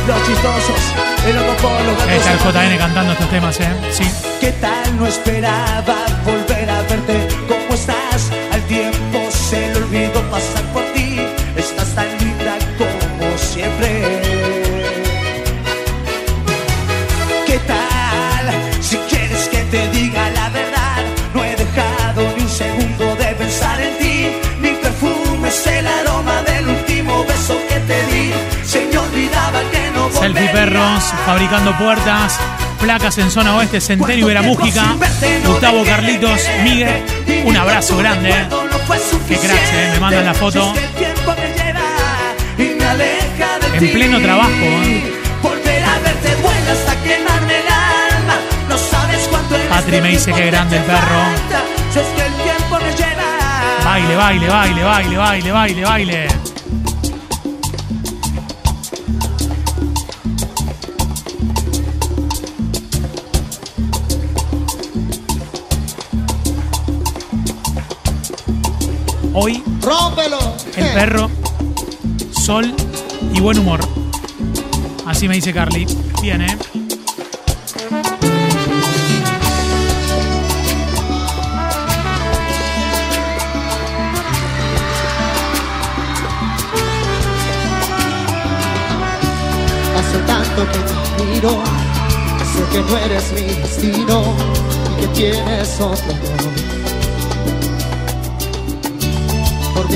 Los 0.07 0.27
chistosos. 0.27 0.81
El 1.27 1.37
loco 1.37 1.53
por 1.61 1.83
los 1.83 1.99
gatos. 1.99 2.15
está 2.15 2.33
el 2.33 2.71
JN 2.71 2.79
cantando 2.79 3.13
estos 3.13 3.29
temas, 3.29 3.61
¿eh? 3.61 3.69
Sí. 3.93 4.05
¿Qué 4.41 4.53
tal? 4.53 4.97
No 4.97 5.07
esperaba 5.07 5.97
volver 6.25 6.71
a 6.71 6.81
verte. 6.89 7.29
¿Cómo 7.47 7.75
estás? 7.75 8.31
Al 8.53 8.63
tiempo 8.63 9.19
se 9.31 9.69
le 9.69 9.77
olvidó 9.77 10.23
pasar 10.31 10.65
por 10.73 10.84
Selfie. 30.25 30.49
Perros, 30.49 31.05
fabricando 31.27 31.77
puertas, 31.77 32.39
placas 32.81 33.19
en 33.19 33.31
zona 33.31 33.57
oeste, 33.57 33.79
Centenio 33.81 34.25
y 34.25 34.29
Veramújica, 34.29 34.95
Gustavo 35.45 35.85
Carlitos, 35.85 36.41
Miguel, 36.63 37.03
un 37.45 37.55
abrazo 37.57 37.99
grande. 37.99 38.31
eh. 38.31 38.47
Qué 39.29 39.37
cracks, 39.37 39.71
eh, 39.75 39.91
me 39.93 40.01
mandan 40.01 40.25
la 40.25 40.33
foto. 40.35 40.73
En 43.75 43.93
pleno 43.93 44.21
trabajo, 44.21 44.51
eh. 44.51 45.13
Patri 49.69 50.01
me 50.01 50.09
dice 50.09 50.33
que 50.33 50.47
grande 50.47 50.77
el 50.79 50.83
perro. 50.85 51.21
Baile, 53.85 54.17
baile, 54.17 54.49
baile, 54.49 54.83
baile, 54.85 55.17
baile, 55.19 55.53
baile, 55.53 55.85
baile. 55.85 56.29
Hoy 69.37 69.61
¡Rómpelo! 69.83 70.39
el 70.77 70.93
perro, 70.95 71.29
sol 72.31 72.73
y 73.33 73.41
buen 73.41 73.59
humor. 73.59 73.81
Así 75.05 75.27
me 75.27 75.35
dice 75.35 75.53
Carly. 75.53 75.87
Bien, 76.23 76.41
¿eh? 76.41 76.57
Hace 89.99 90.19
tanto 90.29 90.65
que 90.71 90.79
te 91.19 91.25
miro, 91.33 91.61
sé 92.53 92.63
que 92.71 92.81
no 92.89 92.99
eres 92.99 93.33
mi 93.33 93.43
destino 93.43 94.23
y 94.97 95.01
que 95.01 95.07
tienes 95.09 95.81
otro 95.81 96.15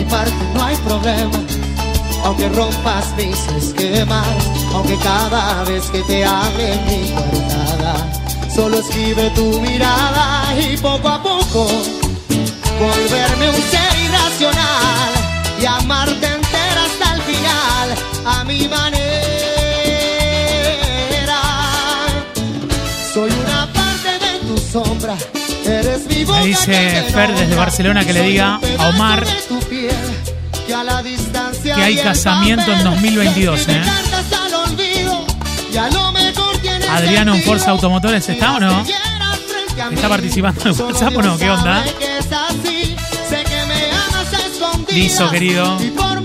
parte 0.09 0.33
no 0.55 0.65
hay 0.65 0.77
problema, 0.77 1.39
aunque 2.25 2.49
rompas 2.49 3.15
mis 3.17 3.39
esquemas, 3.63 4.27
aunque 4.75 4.97
cada 4.99 5.65
vez 5.65 5.85
que 5.91 6.01
te 6.03 6.25
hable 6.25 6.77
mi 6.87 7.11
guardada 7.11 8.29
Solo 8.59 8.81
esquive 8.81 9.31
tu 9.37 9.61
mirada 9.61 10.53
y 10.59 10.77
poco 10.79 11.09
a 11.09 11.23
poco 11.23 11.69
volverme 12.81 13.51
un 13.51 13.63
ser 13.71 13.99
irracional 14.05 15.13
y 15.63 15.67
amarte 15.67 16.27
entera 16.27 16.85
hasta 16.85 17.15
el 17.15 17.23
final 17.23 17.95
a 18.27 18.43
mi 18.43 18.67
manera. 18.67 18.99
Soy 23.15 23.31
una 23.31 23.73
parte 23.73 24.19
de 24.25 24.39
tu 24.49 24.59
sombra, 24.59 25.17
eres 25.65 26.07
mi 26.07 26.25
boca 26.25 26.41
Me 26.41 26.47
dice 26.47 27.05
Fer 27.13 27.33
desde. 27.37 27.55
Barcelona 27.55 28.05
que 28.05 28.13
le 28.13 28.23
diga 28.23 28.59
a 28.79 28.89
Omar 28.89 29.25
que 31.63 31.83
hay 31.83 31.97
casamiento 31.97 32.71
en 32.73 32.85
papel 32.85 32.85
2022, 32.85 33.69
escribe 33.69 33.69
¿eh? 33.69 33.83
Adriano 36.91 37.35
en 37.35 37.43
Forza 37.43 37.71
Automotores, 37.71 38.29
¿está 38.29 38.57
o 38.57 38.61
no? 38.61 38.85
¿Está 39.91 40.09
participando 40.09 40.61
en 40.69 40.81
WhatsApp 40.81 41.17
o 41.17 41.23
no? 41.23 41.39
¿Qué 41.39 41.51
onda? 41.51 41.85
sabe 45.09 45.39
que 45.41 46.18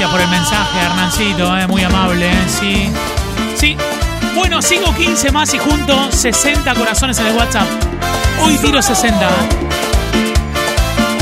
Gracias 0.00 0.18
por 0.18 0.20
el 0.22 0.30
mensaje, 0.30 0.78
Hernancito, 0.80 1.58
eh, 1.58 1.66
muy 1.66 1.82
amable, 1.84 2.30
eh, 2.30 2.46
sí. 2.48 2.90
Sí. 3.54 3.76
Bueno, 4.34 4.62
sigo 4.62 4.94
15 4.94 5.30
más 5.30 5.52
y 5.52 5.58
junto 5.58 6.10
60 6.10 6.74
corazones 6.74 7.18
en 7.18 7.26
el 7.26 7.36
WhatsApp. 7.36 7.66
Hoy 8.42 8.56
tiro 8.56 8.80
60. 8.80 9.26
eh. 9.28 9.30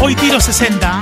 Hoy 0.01 0.15
tiro 0.15 0.41
60. 0.41 1.01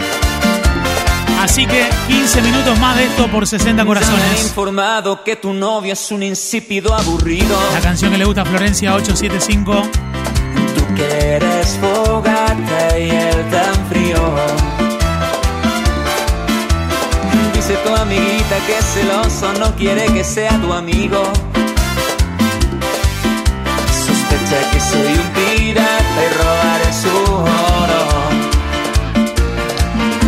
Así 1.43 1.67
que 1.67 1.87
15 2.09 2.41
minutos 2.41 2.79
más 2.79 2.97
de 2.97 3.05
esto 3.05 3.29
por 3.29 3.47
60 3.47 3.75
Me 3.75 3.81
han 3.83 3.87
corazones. 3.87 4.41
informado 4.41 5.23
que 5.23 5.37
tu 5.37 5.53
novio 5.53 5.93
es 5.93 6.11
un 6.11 6.23
insípido 6.23 6.95
aburrido. 6.95 7.59
La 7.75 7.81
canción 7.83 8.11
que 8.11 8.17
le 8.17 8.25
gusta 8.25 8.41
a 8.41 8.47
Florencia 8.47 8.95
875. 8.95 9.83
Tú 10.75 10.95
que 10.95 11.05
eres 11.35 11.79
fogata 11.79 12.99
y 12.99 13.11
él 13.11 13.45
tan 13.51 13.87
frío. 13.91 14.76
Dice 17.67 17.81
tu 17.83 17.97
amiguita 17.97 18.57
que 18.65 18.79
es 18.79 18.85
celoso 18.85 19.53
no 19.55 19.75
quiere 19.75 20.07
que 20.07 20.23
sea 20.23 20.57
tu 20.61 20.73
amigo. 20.73 21.21
Sospecha 23.91 24.71
que 24.71 24.79
soy 24.79 25.15
un 25.19 25.29
pirata 25.35 26.19
y 26.23 26.29
robaré 26.39 26.93
su 26.93 27.09
oro. 27.19 28.03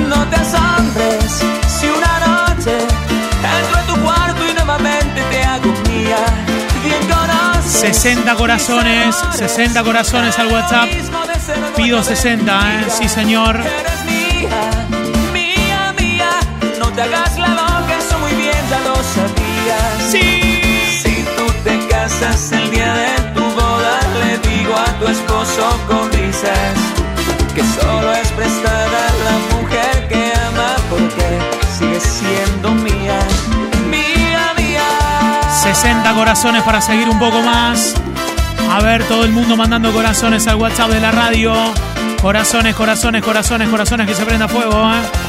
No 0.09 0.27
te 0.27 0.35
asombres 0.35 1.45
si 1.79 1.87
una 1.87 2.19
noche 2.27 2.77
entro 2.77 3.79
en 3.83 3.87
tu 3.87 4.01
cuarto 4.05 4.49
y 4.51 4.55
nuevamente 4.55 5.23
te 5.31 5.45
hago 5.45 5.73
mía. 5.89 6.19
Bien 6.83 7.07
conoces 7.07 7.71
60 7.71 8.35
corazones, 8.35 9.15
60 9.35 9.85
corazones 9.85 10.37
al 10.41 10.49
WhatsApp. 10.49 10.89
Pido 11.77 12.03
60, 12.03 12.81
¿eh? 12.81 12.87
Sí, 12.89 13.09
señor. 13.09 13.61
Eres 13.61 14.05
mía, 14.07 14.78
te 16.99 17.03
hagas 17.05 17.39
la 17.39 17.49
loca, 17.49 17.97
eso 17.97 18.19
muy 18.19 18.33
bien 18.33 18.59
ya 18.69 18.81
lo 18.81 18.97
sabías. 18.97 20.11
Sí. 20.11 20.99
Si 21.01 21.25
tú 21.37 21.47
te 21.63 21.87
casas 21.87 22.51
el 22.51 22.71
día 22.73 22.93
de 22.93 23.21
tu 23.35 23.45
boda, 23.45 24.01
le 24.21 24.39
digo 24.49 24.75
a 24.75 24.99
tu 24.99 25.07
esposo 25.07 25.65
con 25.87 26.11
risas 26.11 26.75
que 27.55 27.63
solo 27.63 28.13
es 28.15 28.29
prestada 28.33 29.03
la 29.27 29.37
mujer 29.57 30.09
que 30.09 30.33
ama 30.49 30.75
porque 30.91 31.39
sigue 31.79 32.01
siendo 32.01 32.75
mía, 32.75 33.21
mía, 33.89 34.55
mía. 34.57 35.41
60 35.63 36.15
corazones 36.15 36.63
para 36.65 36.81
seguir 36.81 37.09
un 37.09 37.21
poco 37.21 37.41
más. 37.43 37.95
A 38.73 38.81
ver, 38.81 39.05
todo 39.05 39.25
el 39.25 39.31
mundo 39.31 39.57
mandando 39.57 39.93
corazones 39.93 40.49
al 40.49 40.57
WhatsApp 40.57 40.91
de 40.91 41.01
la 41.01 41.13
radio. 41.13 41.55
Corazones, 42.21 42.75
corazones, 42.75 43.23
corazones, 43.23 43.69
corazones, 43.69 44.09
que 44.09 44.15
se 44.15 44.27
prenda 44.27 44.49
fuego, 44.49 44.91
¿eh? 44.93 45.28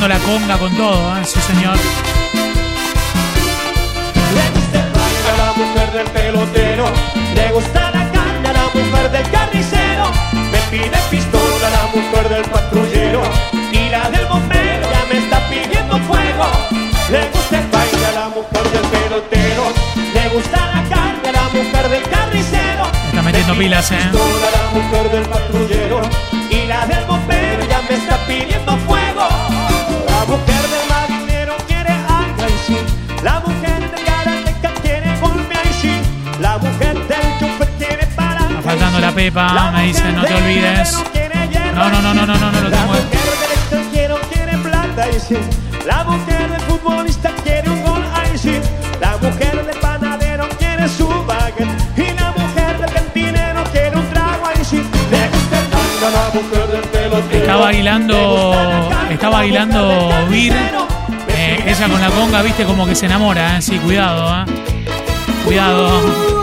Me 0.00 0.08
la 0.08 0.18
conga 0.20 0.56
con 0.56 0.74
todo, 0.76 1.18
¿eh? 1.18 1.24
Sí, 1.26 1.38
señor. 1.42 1.76
a 5.30 5.36
la 5.36 5.52
mujer 5.52 5.92
del 5.92 6.06
pelotero, 6.06 6.86
le 7.34 7.52
gusta 7.52 7.90
la 7.90 8.10
carne 8.10 8.48
a 8.48 8.52
la 8.54 8.64
mujer 8.72 9.10
del 9.10 9.30
carnicero, 9.30 10.10
me 10.50 10.58
pide 10.70 10.96
pistola 11.10 11.66
a 11.66 11.70
la 11.70 11.86
mujer 11.94 12.28
del 12.30 12.44
patrullero 12.50 13.22
y 13.72 13.90
la 13.90 14.08
del 14.08 14.24
bombero 14.24 14.88
ya 14.90 15.04
me 15.12 15.18
está 15.18 15.38
pidiendo 15.50 15.98
fuego. 15.98 16.46
Le 17.10 17.28
gusta 17.28 17.58
el 17.58 17.66
baile 17.68 18.06
a 18.06 18.12
la 18.12 18.28
mujer 18.28 18.70
del 18.72 18.86
pelotero, 18.88 19.64
le 20.14 20.28
gusta 20.30 20.56
la 20.66 20.82
carne 20.88 21.28
a 21.28 21.32
la 21.32 21.48
mujer 21.52 21.88
del 21.90 22.02
carnicero, 22.08 22.84
Está 23.08 23.22
metiendo 23.22 23.54
pilas, 23.54 23.90
¿eh? 23.92 23.98
pistola 24.10 24.46
a 24.48 24.50
la 24.50 24.70
mujer 24.80 25.10
del 25.10 25.28
patrullero 25.28 26.00
y 26.50 26.66
la 26.66 26.86
del 26.86 27.04
bombero 27.04 27.64
ya 27.68 27.82
me 27.82 27.94
está 27.96 28.16
pidiendo 28.26 28.78
la 39.10 39.16
pepa, 39.16 39.70
me 39.72 39.86
dice, 39.86 40.12
no 40.12 40.24
te 40.24 40.34
olvides. 40.34 40.96
No, 41.74 41.90
no, 41.90 42.02
no, 42.02 42.14
no, 42.14 42.26
no, 42.26 42.38
no, 42.38 42.50
no 42.52 42.60
plata 44.62 45.08
y 45.08 45.20
sí, 45.20 45.36
la 45.86 46.04
mujer 46.04 46.50
del 46.50 46.60
futbolista 46.60 47.30
quiere 47.42 47.70
un 47.70 47.82
gol 47.82 48.02
y 48.34 48.38
sí, 48.38 48.60
la 49.00 49.16
mujer 49.16 49.64
del 49.66 49.78
panadero 49.80 50.48
quiere 50.58 50.88
su 50.88 51.08
baguette 51.26 51.68
y 51.96 52.20
la 52.20 52.32
mujer 52.32 52.78
del 52.78 52.92
cantinero 52.92 53.64
quiere 53.72 53.96
un 53.96 54.08
trago 54.10 54.48
y 54.60 54.64
sí, 54.64 54.76
le 55.10 55.28
gusta 55.28 55.58
el 55.58 55.66
tango 55.68 56.10
la 56.12 56.40
mujer 56.40 56.66
del 56.68 56.82
pelotero. 56.82 57.40
Estaba 57.40 57.60
bailando, 57.62 58.90
estaba 59.10 59.36
bailando 59.38 60.26
Vir. 60.28 60.54
Eh, 61.28 61.64
ella 61.66 61.88
con 61.88 62.00
la 62.00 62.10
conga, 62.10 62.42
viste, 62.42 62.64
como 62.64 62.86
que 62.86 62.94
se 62.94 63.06
enamora, 63.06 63.56
¿eh? 63.56 63.62
Sí, 63.62 63.78
cuidado, 63.78 64.42
¿eh? 64.42 64.44
Cuidado. 65.44 66.39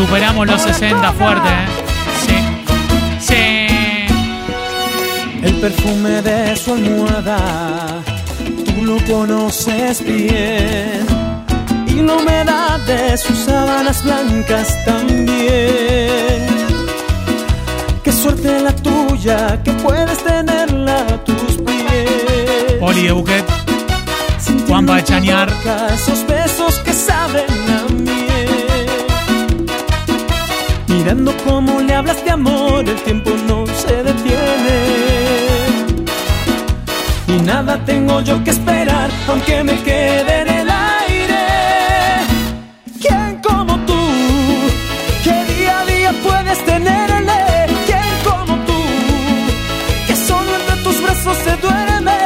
Superamos 0.00 0.46
los 0.46 0.62
60 0.62 1.12
fuerte, 1.12 1.46
¿eh? 1.46 1.66
Sí. 2.24 2.36
Sí. 3.20 4.06
El 5.42 5.54
perfume 5.56 6.22
de 6.22 6.56
su 6.56 6.72
almohada, 6.72 8.02
tú 8.64 8.82
lo 8.82 8.96
conoces 9.04 10.02
bien. 10.02 11.06
Y 11.86 11.96
la 12.00 12.14
humedad 12.14 12.80
de 12.86 13.14
sus 13.18 13.40
sábanas 13.40 14.02
blancas 14.02 14.74
también. 14.86 16.46
Qué 18.02 18.10
suerte 18.10 18.58
la 18.58 18.74
tuya 18.74 19.62
que 19.62 19.72
puedes 19.72 20.24
tenerla 20.24 21.00
a 21.00 21.24
tus 21.24 21.58
pies. 21.58 22.72
Poli 22.80 23.02
de 23.02 23.12
Buquet. 23.12 23.44
Juanpa 24.66 24.96
de 24.96 25.04
Chañar. 25.04 25.52
Esos 25.92 26.26
besos 26.26 26.78
que 26.78 26.94
saben 26.94 27.44
a 27.68 27.92
miel. 27.92 28.29
Mirando 31.02 31.34
cómo 31.46 31.80
le 31.80 31.94
hablas 31.94 32.22
de 32.26 32.30
amor, 32.30 32.86
el 32.86 32.96
tiempo 32.96 33.30
no 33.48 33.64
se 33.68 34.02
detiene. 34.02 34.76
Y 37.26 37.32
nada 37.42 37.82
tengo 37.86 38.20
yo 38.20 38.44
que 38.44 38.50
esperar, 38.50 39.08
aunque 39.26 39.64
me 39.64 39.76
quede 39.82 40.42
en 40.42 40.48
el 40.48 40.70
aire. 40.70 41.46
¿Quién 43.00 43.40
como 43.42 43.78
tú? 43.86 43.98
Que 45.24 45.54
día 45.54 45.80
a 45.80 45.84
día 45.86 46.12
puedes 46.22 46.62
tenerle. 46.66 47.38
¿Quién 47.86 48.10
como 48.22 48.54
tú? 48.66 48.78
Que 50.06 50.14
solo 50.14 50.50
entre 50.54 50.76
tus 50.84 51.02
brazos 51.02 51.36
se 51.38 51.56
duerme. 51.56 52.18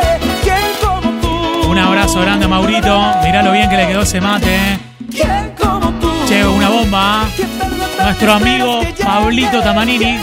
¿Quién 0.42 0.66
como 0.84 1.10
tú? 1.20 1.70
Un 1.70 1.78
abrazo 1.78 2.20
grande 2.22 2.46
a 2.46 2.48
Maurito. 2.48 3.00
Mirá 3.22 3.40
lo 3.44 3.52
bien 3.52 3.70
que 3.70 3.76
le 3.76 3.86
quedó 3.86 4.02
ese 4.02 4.20
mate. 4.20 4.80
¿Quién 5.12 5.54
como 5.62 5.92
tú? 6.00 6.10
Che, 6.26 6.44
una 6.44 6.68
bomba. 6.70 7.28
Nuestro 8.04 8.32
amigo 8.34 8.80
Pablito 9.02 9.62
Tamanini. 9.62 10.18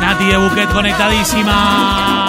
Nati 0.00 0.24
de 0.24 0.36
Buquet 0.38 0.72
conectadísima. 0.72 2.21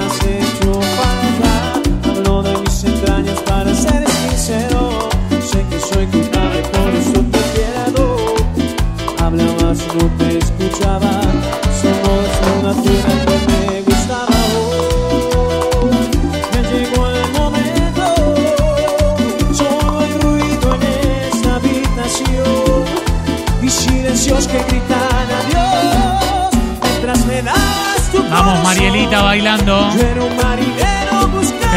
Sí 0.00 0.43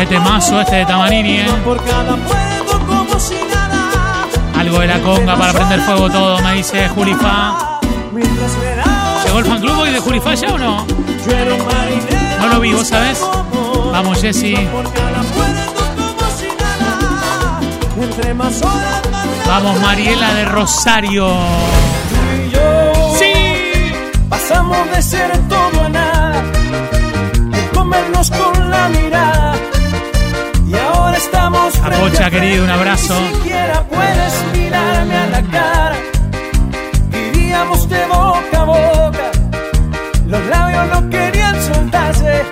temazo 0.09 0.61
este 0.61 0.77
de 0.77 0.85
Tamanini, 0.85 1.39
¿eh? 1.39 1.47
Algo 4.57 4.79
de 4.79 4.87
la 4.87 4.99
conga 5.01 5.35
para 5.35 5.53
prender 5.53 5.81
fuego 5.81 6.09
todo, 6.09 6.39
me 6.41 6.53
dice 6.55 6.87
Julifa. 6.89 7.79
¿Llegó 9.25 9.39
el 9.39 9.45
fan 9.45 9.59
club 9.59 9.79
hoy 9.79 9.91
de 9.91 9.99
Julifa 9.99 10.33
ya 10.33 10.53
o 10.53 10.57
no? 10.57 10.85
No 12.39 12.47
lo 12.47 12.59
vi, 12.59 12.73
¿vos 12.73 12.87
sabés? 12.87 13.21
Vamos, 13.91 14.21
Jessy. 14.21 14.55
Vamos, 19.47 19.81
Mariela 19.81 20.33
de 20.33 20.45
Rosario. 20.45 21.27
Sí. 23.17 23.33
pasamos 24.29 24.91
de 24.91 25.01
ser 25.01 25.31
todo 25.49 25.83
a 25.83 25.89
nada 25.89 26.43
de 27.51 27.69
comernos 27.73 28.29
con 28.29 28.69
la 28.69 28.89
a 31.93 32.29
querido, 32.29 32.63
un 32.63 32.69
abrazo. 32.69 33.19
Ni 33.21 33.35
siquiera 33.35 33.83
puedes 33.87 34.33
mirarme 34.53 35.15
a 35.15 35.27
la 35.27 35.41
cara. 35.43 35.95
Vivíamos 37.09 37.87
de 37.89 38.05
boca 38.05 38.61
a 38.61 38.63
boca. 38.63 39.31
Los 40.27 40.45
labios 40.47 40.87
no 40.89 41.09
querían 41.09 41.55
soltarse. 41.61 42.43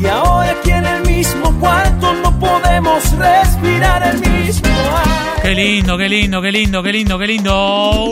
Y 0.00 0.06
ahora 0.06 0.50
aquí 0.52 0.70
en 0.70 0.86
el 0.86 1.02
mismo 1.06 1.52
cuarto 1.58 2.14
no 2.14 2.38
podemos 2.38 3.10
respirar 3.16 4.02
el 4.06 4.20
mismo 4.20 4.68
aire. 4.68 5.42
Qué 5.42 5.54
lindo, 5.54 5.98
qué 5.98 6.08
lindo, 6.08 6.40
qué 6.40 6.52
lindo, 6.52 6.82
qué 6.82 6.92
lindo, 6.92 7.18
qué 7.18 7.26
lindo. 7.26 8.02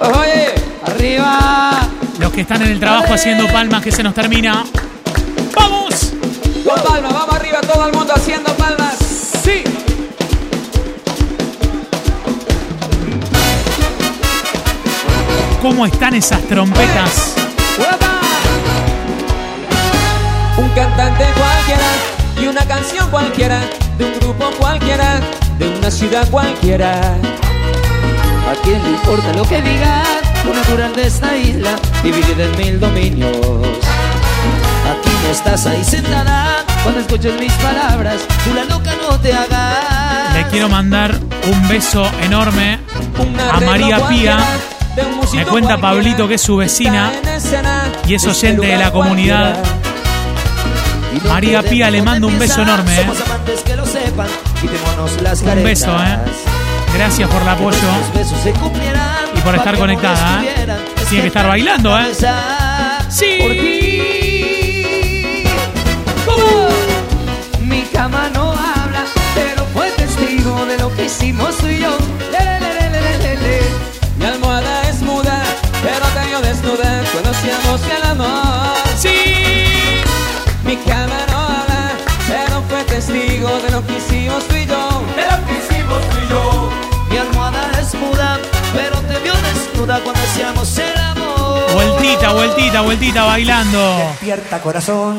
Oye, 0.00 0.54
arriba. 0.86 1.88
Los 2.18 2.32
que 2.32 2.42
están 2.42 2.62
en 2.62 2.72
el 2.72 2.80
trabajo 2.80 3.14
haciendo 3.14 3.46
palmas 3.48 3.82
que 3.82 3.90
se 3.90 4.02
nos 4.02 4.14
termina. 4.14 4.64
Todo 7.74 7.86
el 7.88 7.92
mundo 7.92 8.12
haciendo 8.14 8.54
palmas. 8.54 8.94
Sí. 9.42 9.64
¿Cómo 15.60 15.86
están 15.86 16.14
esas 16.14 16.40
trompetas? 16.42 17.34
Un 20.56 20.68
cantante 20.70 21.24
cualquiera 21.36 21.90
y 22.40 22.46
una 22.46 22.64
canción 22.66 23.10
cualquiera, 23.10 23.60
de 23.98 24.04
un 24.04 24.20
grupo 24.20 24.50
cualquiera, 24.58 25.20
de 25.58 25.68
una 25.68 25.90
ciudad 25.90 26.28
cualquiera. 26.30 27.00
¿A 27.00 28.54
quién 28.62 28.82
le 28.84 28.90
importa 28.90 29.32
lo 29.32 29.42
que 29.48 29.60
digan? 29.62 30.04
Lo 30.44 30.54
natural 30.54 30.94
de 30.94 31.06
esta 31.06 31.36
isla, 31.36 31.74
dividida 32.02 32.44
en 32.44 32.56
mil 32.56 32.80
dominios. 32.80 33.36
Aquí 34.92 35.10
no 35.24 35.30
estás 35.30 35.66
ahí 35.66 35.82
sentada, 35.82 36.64
cuando 36.84 37.00
escuches 37.00 37.40
mis 37.40 37.52
palabras, 37.54 38.20
tú 38.44 38.54
la 38.54 38.64
loca 38.64 38.92
no 39.00 39.18
te 39.18 39.32
hagas. 39.32 40.34
Le 40.34 40.44
quiero 40.48 40.68
mandar 40.68 41.18
un 41.50 41.68
beso 41.68 42.06
enorme 42.22 42.78
a 43.52 43.60
María 43.60 44.06
Pía. 44.06 44.38
Me 45.34 45.44
cuenta 45.46 45.78
Pablito 45.78 46.28
que 46.28 46.34
es 46.34 46.42
su 46.42 46.56
vecina 46.56 47.10
y 48.06 48.14
es 48.14 48.26
oyente 48.26 48.66
de 48.66 48.76
la 48.76 48.92
comunidad. 48.92 49.56
María 51.26 51.62
Pía 51.62 51.90
le 51.90 52.02
mando 52.02 52.28
un 52.28 52.38
beso 52.38 52.62
enorme. 52.62 52.94
¿eh? 53.00 53.06
Un 55.56 55.64
beso, 55.64 55.96
¿eh? 55.96 56.18
Gracias 56.94 57.28
por 57.28 57.42
el 57.42 57.48
apoyo 57.48 57.78
y 59.34 59.40
por 59.40 59.54
estar 59.54 59.78
conectada. 59.78 60.44
¿eh? 60.44 60.66
Tiene 61.08 61.22
que 61.22 61.28
estar 61.28 61.46
bailando, 61.46 61.98
¿eh? 61.98 62.12
Sí. 63.08 63.73
Hicimos 71.04 71.56
tú 71.58 71.66
y 71.68 71.78
yo. 71.80 71.96
Le, 72.32 72.38
le, 72.38 72.60
le, 72.60 72.90
le, 72.90 73.00
le, 73.00 73.18
le, 73.18 73.36
le. 73.36 73.60
Mi 74.18 74.24
almohada 74.24 74.88
es 74.88 75.00
muda, 75.02 75.42
pero 75.82 76.06
te 76.14 76.26
vio 76.28 76.40
desnuda 76.40 77.02
cuando 77.12 77.30
hacíamos 77.30 77.80
el 77.96 78.02
amor. 78.04 78.76
Sí. 78.96 80.02
Mi 80.64 80.76
cama 80.76 81.18
no 81.30 81.38
habla, 81.38 81.92
pero 82.26 82.62
fue 82.68 82.82
testigo 82.84 83.50
de 83.60 83.70
lo 83.70 83.86
que 83.86 83.98
hicimos 83.98 84.46
tú 84.48 84.54
y 84.56 84.66
yo. 84.66 85.02
De 85.16 85.24
lo 85.30 85.46
que 85.46 85.52
hicimos 85.58 86.00
tú 86.10 86.16
y 86.24 86.28
yo. 86.30 86.70
Mi 87.10 87.16
almohada 87.18 87.70
es 87.80 87.94
muda, 87.94 88.38
pero 88.74 88.96
te 89.00 89.18
vio 89.20 89.34
desnuda 89.34 90.00
cuando 90.00 90.20
hacíamos 90.22 90.78
el 90.78 90.98
amor. 90.98 91.72
Vueltita, 91.74 92.32
vueltita, 92.32 92.80
vueltita 92.80 93.24
bailando. 93.24 93.96
Despierta 93.98 94.60
corazón, 94.62 95.18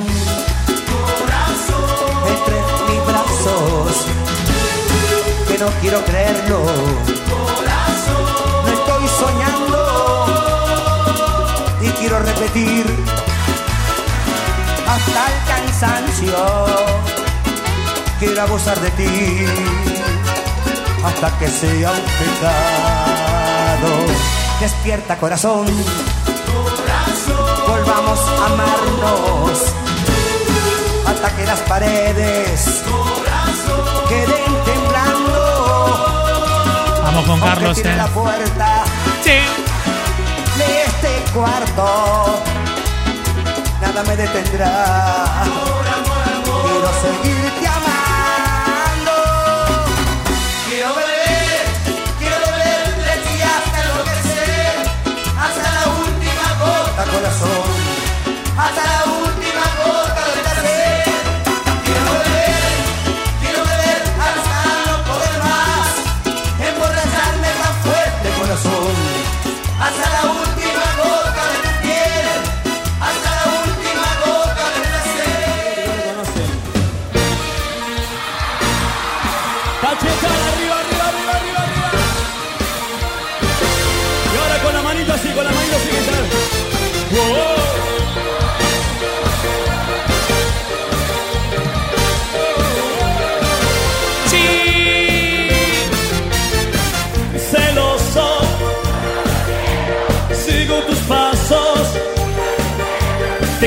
no 5.66 5.72
quiero 5.82 6.03
creerlo. 6.05 6.63
No 8.63 8.70
estoy 8.78 9.07
soñando 9.07 9.80
y 11.82 11.88
quiero 11.99 12.20
repetir 12.20 12.86
hasta 14.88 15.26
el 15.32 15.38
cansancio. 15.47 16.38
Quiero 18.20 18.41
abusar 18.43 18.80
de 18.80 18.91
ti 18.91 19.45
hasta 21.03 21.39
que 21.39 21.47
sea 21.47 21.91
un 21.91 22.05
pecado. 22.22 23.89
Despierta 24.59 25.18
corazón 25.18 25.66
volvamos 27.68 28.20
a 28.20 28.45
amarnos 28.45 29.74
hasta 31.07 31.36
que 31.36 31.45
las 31.45 31.59
paredes 31.61 32.84
queden 34.07 34.45
temblando. 34.45 34.64
Vamos 37.16 37.30
con 37.30 37.39
Carlos, 37.39 37.78
¿eh? 37.78 37.95
la 37.95 38.07
puerta 38.07 38.84
Sí. 39.24 39.32
de 40.57 40.84
este 40.84 41.32
cuarto, 41.34 42.41
nada 43.82 44.03
me 44.03 44.18
detendrá. 44.18 45.24
Quiero 46.43 46.91
seguirte 47.01 47.68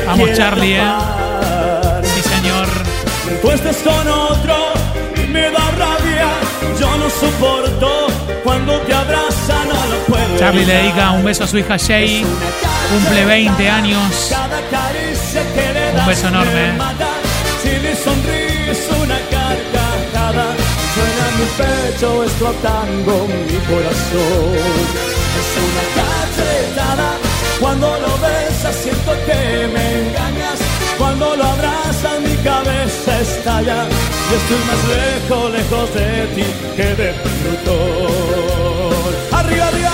Vamos, 0.09 0.31
Charlie, 0.35 0.77
¿eh? 0.77 0.83
Sí, 2.03 2.23
señor. 2.23 2.67
Tú 3.43 3.51
estás 3.51 3.77
con 3.79 4.09
otro 4.09 4.57
y 5.23 5.27
me 5.29 5.51
da 5.51 5.71
rabia. 5.83 6.29
Yo 6.81 6.97
no 6.97 7.11
soporto 7.11 8.07
cuando 8.43 8.79
te 8.81 8.95
abraza 8.95 9.65
no 9.67 9.75
lo 9.93 9.99
puedo 10.07 10.39
Charlie 10.39 10.65
le 10.65 10.73
dedica 10.75 11.11
un 11.13 11.25
beso 11.25 11.45
a 11.45 11.47
su 11.47 11.59
hija 11.59 11.77
Shay. 11.77 12.25
Cumple 12.91 13.25
20 13.27 13.69
años. 13.69 14.29
Cada 14.31 14.61
caricia 14.71 15.43
que 15.55 15.73
le 15.75 15.93
das 15.93 16.01
Un 16.03 16.07
beso 16.07 16.29
enorme. 16.29 16.73
me 16.73 16.79
mata. 16.79 17.09
Si 17.63 17.69
le 17.69 17.95
sonríes 17.95 18.79
una 19.03 19.19
carcajada, 19.35 20.47
suena 20.95 21.27
mi 21.37 21.47
pecho 21.59 22.25
explotando 22.25 23.27
mi 23.29 23.59
corazón. 23.69 24.55
Es 25.39 25.51
una 25.67 25.85
cachetada. 25.99 27.11
Cuando 27.61 27.89
lo 27.89 28.17
besas 28.19 28.75
siento 28.77 29.13
que 29.27 29.67
me 29.75 29.98
cabeza 32.45 33.21
estalla. 33.21 33.87
Y 34.31 34.35
estoy 34.35 34.59
más 34.67 34.89
lejos, 34.89 35.53
lejos 35.53 35.95
de 35.95 36.27
ti 36.35 36.45
que 36.77 36.95
de 36.95 37.13
motor. 37.45 39.15
Arriba, 39.33 39.69
arriba. 39.69 39.93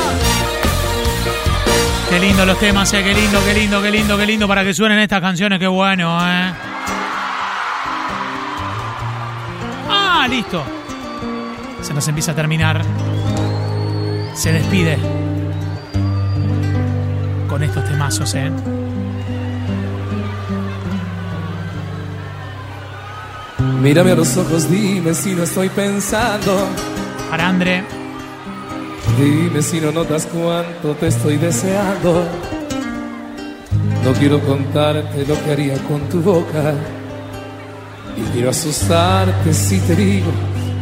Qué 2.10 2.18
lindo 2.20 2.46
los 2.46 2.58
temas, 2.58 2.92
eh. 2.92 3.02
Qué 3.02 3.14
lindo, 3.14 3.40
qué 3.44 3.54
lindo, 3.54 3.82
qué 3.82 3.90
lindo, 3.90 4.18
qué 4.18 4.26
lindo 4.26 4.48
para 4.48 4.64
que 4.64 4.74
suenen 4.74 4.98
estas 4.98 5.20
canciones. 5.20 5.58
Qué 5.58 5.66
bueno, 5.66 6.18
eh. 6.20 6.52
Ah, 9.88 10.26
listo. 10.28 10.62
Se 11.82 11.92
nos 11.92 12.06
empieza 12.08 12.32
a 12.32 12.34
terminar. 12.34 12.82
Se 14.34 14.52
despide. 14.52 14.98
Con 17.48 17.62
estos 17.62 17.84
temazos, 17.84 18.34
eh. 18.34 18.50
Mírame 23.84 24.12
a 24.12 24.14
los 24.14 24.34
ojos, 24.38 24.70
dime 24.70 25.12
si 25.12 25.34
no 25.34 25.42
estoy 25.42 25.68
pensando. 25.68 26.56
Para 27.28 27.48
André. 27.48 27.84
Dime 29.18 29.60
si 29.60 29.78
no 29.78 29.92
notas 29.92 30.26
cuánto 30.32 30.94
te 30.94 31.08
estoy 31.08 31.36
deseando. 31.36 32.26
No 34.02 34.12
quiero 34.14 34.40
contarte 34.40 35.26
lo 35.26 35.34
que 35.44 35.52
haría 35.52 35.74
con 35.86 36.00
tu 36.08 36.22
boca. 36.22 36.72
Y 38.16 38.22
quiero 38.32 38.48
asustarte 38.48 39.52
si 39.52 39.78
te 39.80 39.94
digo 39.94 40.32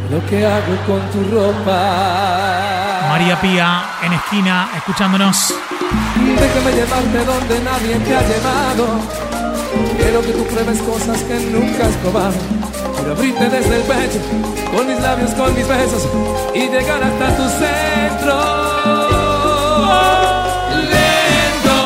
lo 0.09 0.25
que 0.27 0.45
hago 0.45 0.73
con 0.87 1.01
tu 1.11 1.29
ropa. 1.35 3.07
María 3.09 3.41
Pía 3.41 3.83
en 4.01 4.13
esquina, 4.13 4.69
escuchándonos. 4.77 5.53
Déjame 6.39 6.71
llevarte 6.71 7.25
donde 7.25 7.59
nadie 7.65 7.95
te 7.97 8.15
ha 8.15 8.21
llevado. 8.21 8.87
Quiero 9.97 10.21
que 10.21 10.31
tú 10.31 10.45
pruebes 10.45 10.81
cosas 10.83 11.21
que 11.23 11.37
nunca 11.51 11.85
has 11.85 11.95
probado. 11.97 12.62
Abrirte 13.11 13.49
desde 13.49 13.75
el 13.75 13.81
pecho, 13.83 14.19
con 14.75 14.87
mis 14.87 14.99
labios, 14.99 15.31
con 15.31 15.53
mis 15.55 15.67
besos, 15.67 16.07
y 16.55 16.67
llegar 16.67 17.03
hasta 17.03 17.37
tu 17.37 17.43
centro. 17.43 18.35
Lento, 20.91 21.77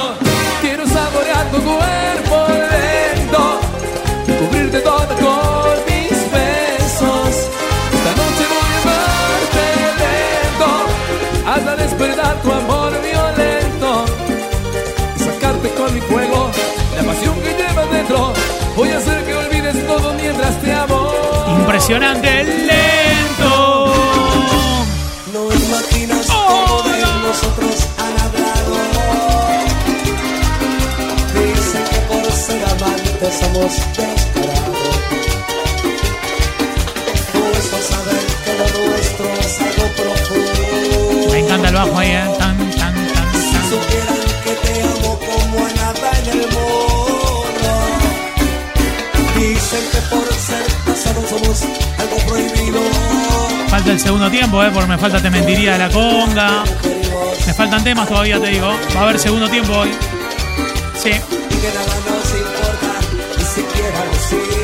quiero 0.62 0.88
saborear 0.88 1.46
tu 1.52 1.58
cuerpo 1.64 2.27
Impresionante, 21.68 22.44
lento. 22.46 23.94
No 25.34 25.52
imaginas 25.52 26.26
cómo 26.28 26.82
de 26.84 26.98
nosotros 27.28 27.76
han 27.98 28.16
hablado. 28.24 28.74
Dicen 31.34 31.84
que 31.92 32.00
por 32.08 32.32
ser 32.32 32.64
amantes 32.64 33.34
somos 33.42 33.72
descarados. 33.98 34.96
Puesto 37.34 37.76
a 37.76 37.82
saber 37.82 38.24
que 38.46 38.52
lo 38.54 38.68
nuestro 38.88 39.26
es 39.42 39.60
algo 39.60 39.86
profundo. 39.98 41.32
Me 41.34 41.40
encanta 41.40 41.68
el 41.68 41.76
bajo 41.76 42.00
ahí, 42.00 42.12
eh. 42.12 42.30
Tan, 42.40 42.58
tan, 42.58 42.94
tan, 42.96 43.34
Si 43.34 43.52
tan. 43.52 43.70
supieran 43.70 44.22
que 44.46 44.54
te 44.56 44.72
amo 44.84 44.97
somos 51.38 51.64
algo 52.00 52.18
prohibido. 52.28 52.80
Falta 53.70 53.92
el 53.92 54.00
segundo 54.00 54.30
tiempo, 54.30 54.64
eh, 54.64 54.72
porque 54.74 54.88
me 54.88 54.98
falta 54.98 55.22
Te 55.22 55.30
Mentiría 55.30 55.74
de 55.74 55.80
la 55.80 55.90
Conga. 55.90 56.64
Me 57.46 57.54
faltan 57.54 57.84
temas 57.84 58.08
todavía, 58.08 58.40
te 58.40 58.48
digo. 58.48 58.68
Va 58.96 59.00
a 59.00 59.04
haber 59.04 59.20
segundo 59.20 59.48
tiempo 59.50 59.74
hoy. 59.74 59.90
Sí. 61.02 61.10
y 61.10 61.56
que 61.58 61.68
nada 61.74 61.96
nos 62.10 62.34
importa, 62.34 63.00
ni 63.38 63.44
siquiera 63.44 64.57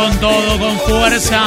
con 0.00 0.18
todo, 0.18 0.58
con 0.58 0.78
fuerza. 0.80 1.40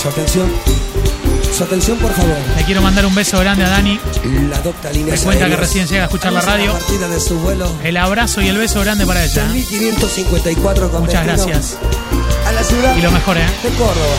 Su 0.00 0.08
atención, 0.08 0.50
su 1.56 1.64
atención 1.64 1.98
por 1.98 2.12
favor. 2.12 2.36
Le 2.56 2.64
quiero 2.64 2.80
mandar 2.82 3.04
un 3.06 3.14
beso 3.14 3.38
grande 3.40 3.64
a 3.64 3.68
Dani. 3.68 4.00
La 4.50 4.58
docta 4.60 4.90
Me 4.94 5.16
cuenta 5.18 5.48
que 5.48 5.56
recién 5.56 5.86
llega 5.86 6.02
a 6.04 6.06
escuchar 6.06 6.32
la 6.32 6.40
radio. 6.40 6.72
partida 6.72 7.08
de 7.08 7.20
su 7.20 7.38
vuelo 7.38 7.70
El 7.84 7.96
abrazo 7.96 8.40
y 8.40 8.48
el 8.48 8.56
beso 8.58 8.80
grande 8.80 9.06
para 9.06 9.24
ella. 9.24 9.44
¿eh? 9.46 9.48
1554 9.52 10.90
con 10.90 11.02
Muchas 11.02 11.24
gracias. 11.24 11.76
A 12.46 12.52
la 12.52 12.64
ciudad 12.64 12.96
Y 12.96 13.00
lo 13.02 13.10
mejor, 13.10 13.36
¿eh? 13.36 13.46
de 13.62 13.68
Córdoba. 13.70 14.16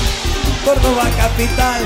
Córdoba 0.64 1.04
capital. 1.18 1.82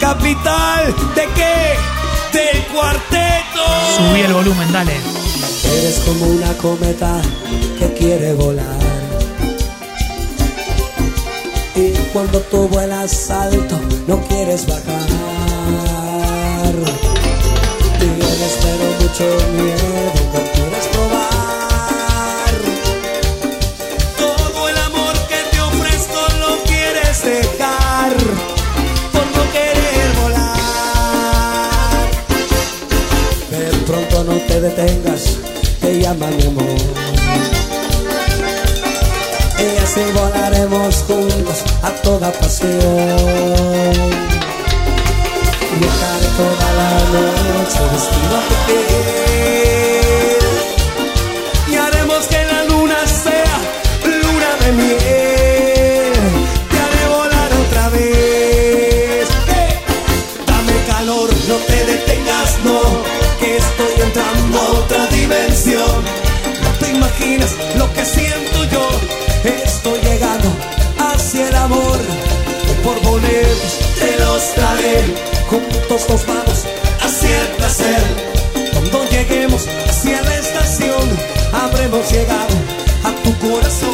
Capital 0.00 0.94
de 1.14 1.28
qué? 1.34 2.38
Del 2.38 2.62
cuarteto. 2.66 3.64
Subí 3.96 4.20
el 4.20 4.32
volumen, 4.32 4.72
dale. 4.72 5.17
Eres 5.76 5.98
como 6.06 6.26
una 6.26 6.52
cometa 6.54 7.20
que 7.78 7.92
quiere 7.94 8.34
volar. 8.34 8.78
Y 11.74 11.92
cuando 12.12 12.40
tú 12.40 12.66
vuelas 12.68 13.30
alto, 13.30 13.78
no 14.08 14.20
quieres 14.26 14.66
bajar. 14.66 15.08
Tienes 17.98 18.54
pero 18.62 18.86
mucho 19.00 19.26
miedo, 19.52 20.12
no 20.34 20.40
quieres 20.52 20.86
probar. 20.92 22.52
Todo 24.16 24.68
el 24.68 24.76
amor 24.76 25.14
que 25.28 25.40
te 25.50 25.58
ofrezco 25.60 26.20
lo 26.40 26.50
quieres 26.64 27.16
dejar. 27.24 28.12
Por 29.12 29.26
no 29.36 29.42
querer 29.52 30.08
volar. 30.20 32.08
De 33.50 33.62
pronto 33.86 34.16
no 34.24 34.34
te 34.48 34.60
detengas, 34.60 35.22
te 35.22 35.37
llama 36.08 36.26
mi 36.28 36.46
amor. 36.46 36.64
Y 39.58 39.76
así 39.82 40.00
volaremos 40.14 41.04
juntos 41.06 41.64
a 41.82 41.90
toda 42.02 42.32
pasión. 42.32 42.70
Viajar 45.80 46.20
toda 46.38 46.68
la 46.78 46.90
noche 47.12 47.80
vestido 47.92 48.36
a 48.36 48.42
tu 48.48 48.54
piel. 48.66 49.67
No 65.28 66.70
te 66.80 66.88
imaginas 66.88 67.54
lo 67.76 67.92
que 67.92 68.02
siento 68.02 68.64
yo, 68.72 68.88
estoy 69.44 70.00
llegando 70.00 70.48
hacia 70.98 71.48
el 71.50 71.56
amor. 71.56 71.98
Por 72.82 72.98
boletos 73.02 73.78
te 73.98 74.16
los 74.24 74.56
daré, 74.56 75.04
juntos 75.50 76.08
nos 76.08 76.26
vamos 76.26 76.64
hacia 77.02 77.42
el 77.42 77.48
placer. 77.58 78.02
Cuando 78.72 79.04
lleguemos 79.10 79.66
hacia 79.86 80.22
la 80.22 80.38
estación, 80.38 81.06
habremos 81.52 82.10
llegado 82.10 82.54
a 83.04 83.10
tu 83.22 83.36
corazón, 83.46 83.87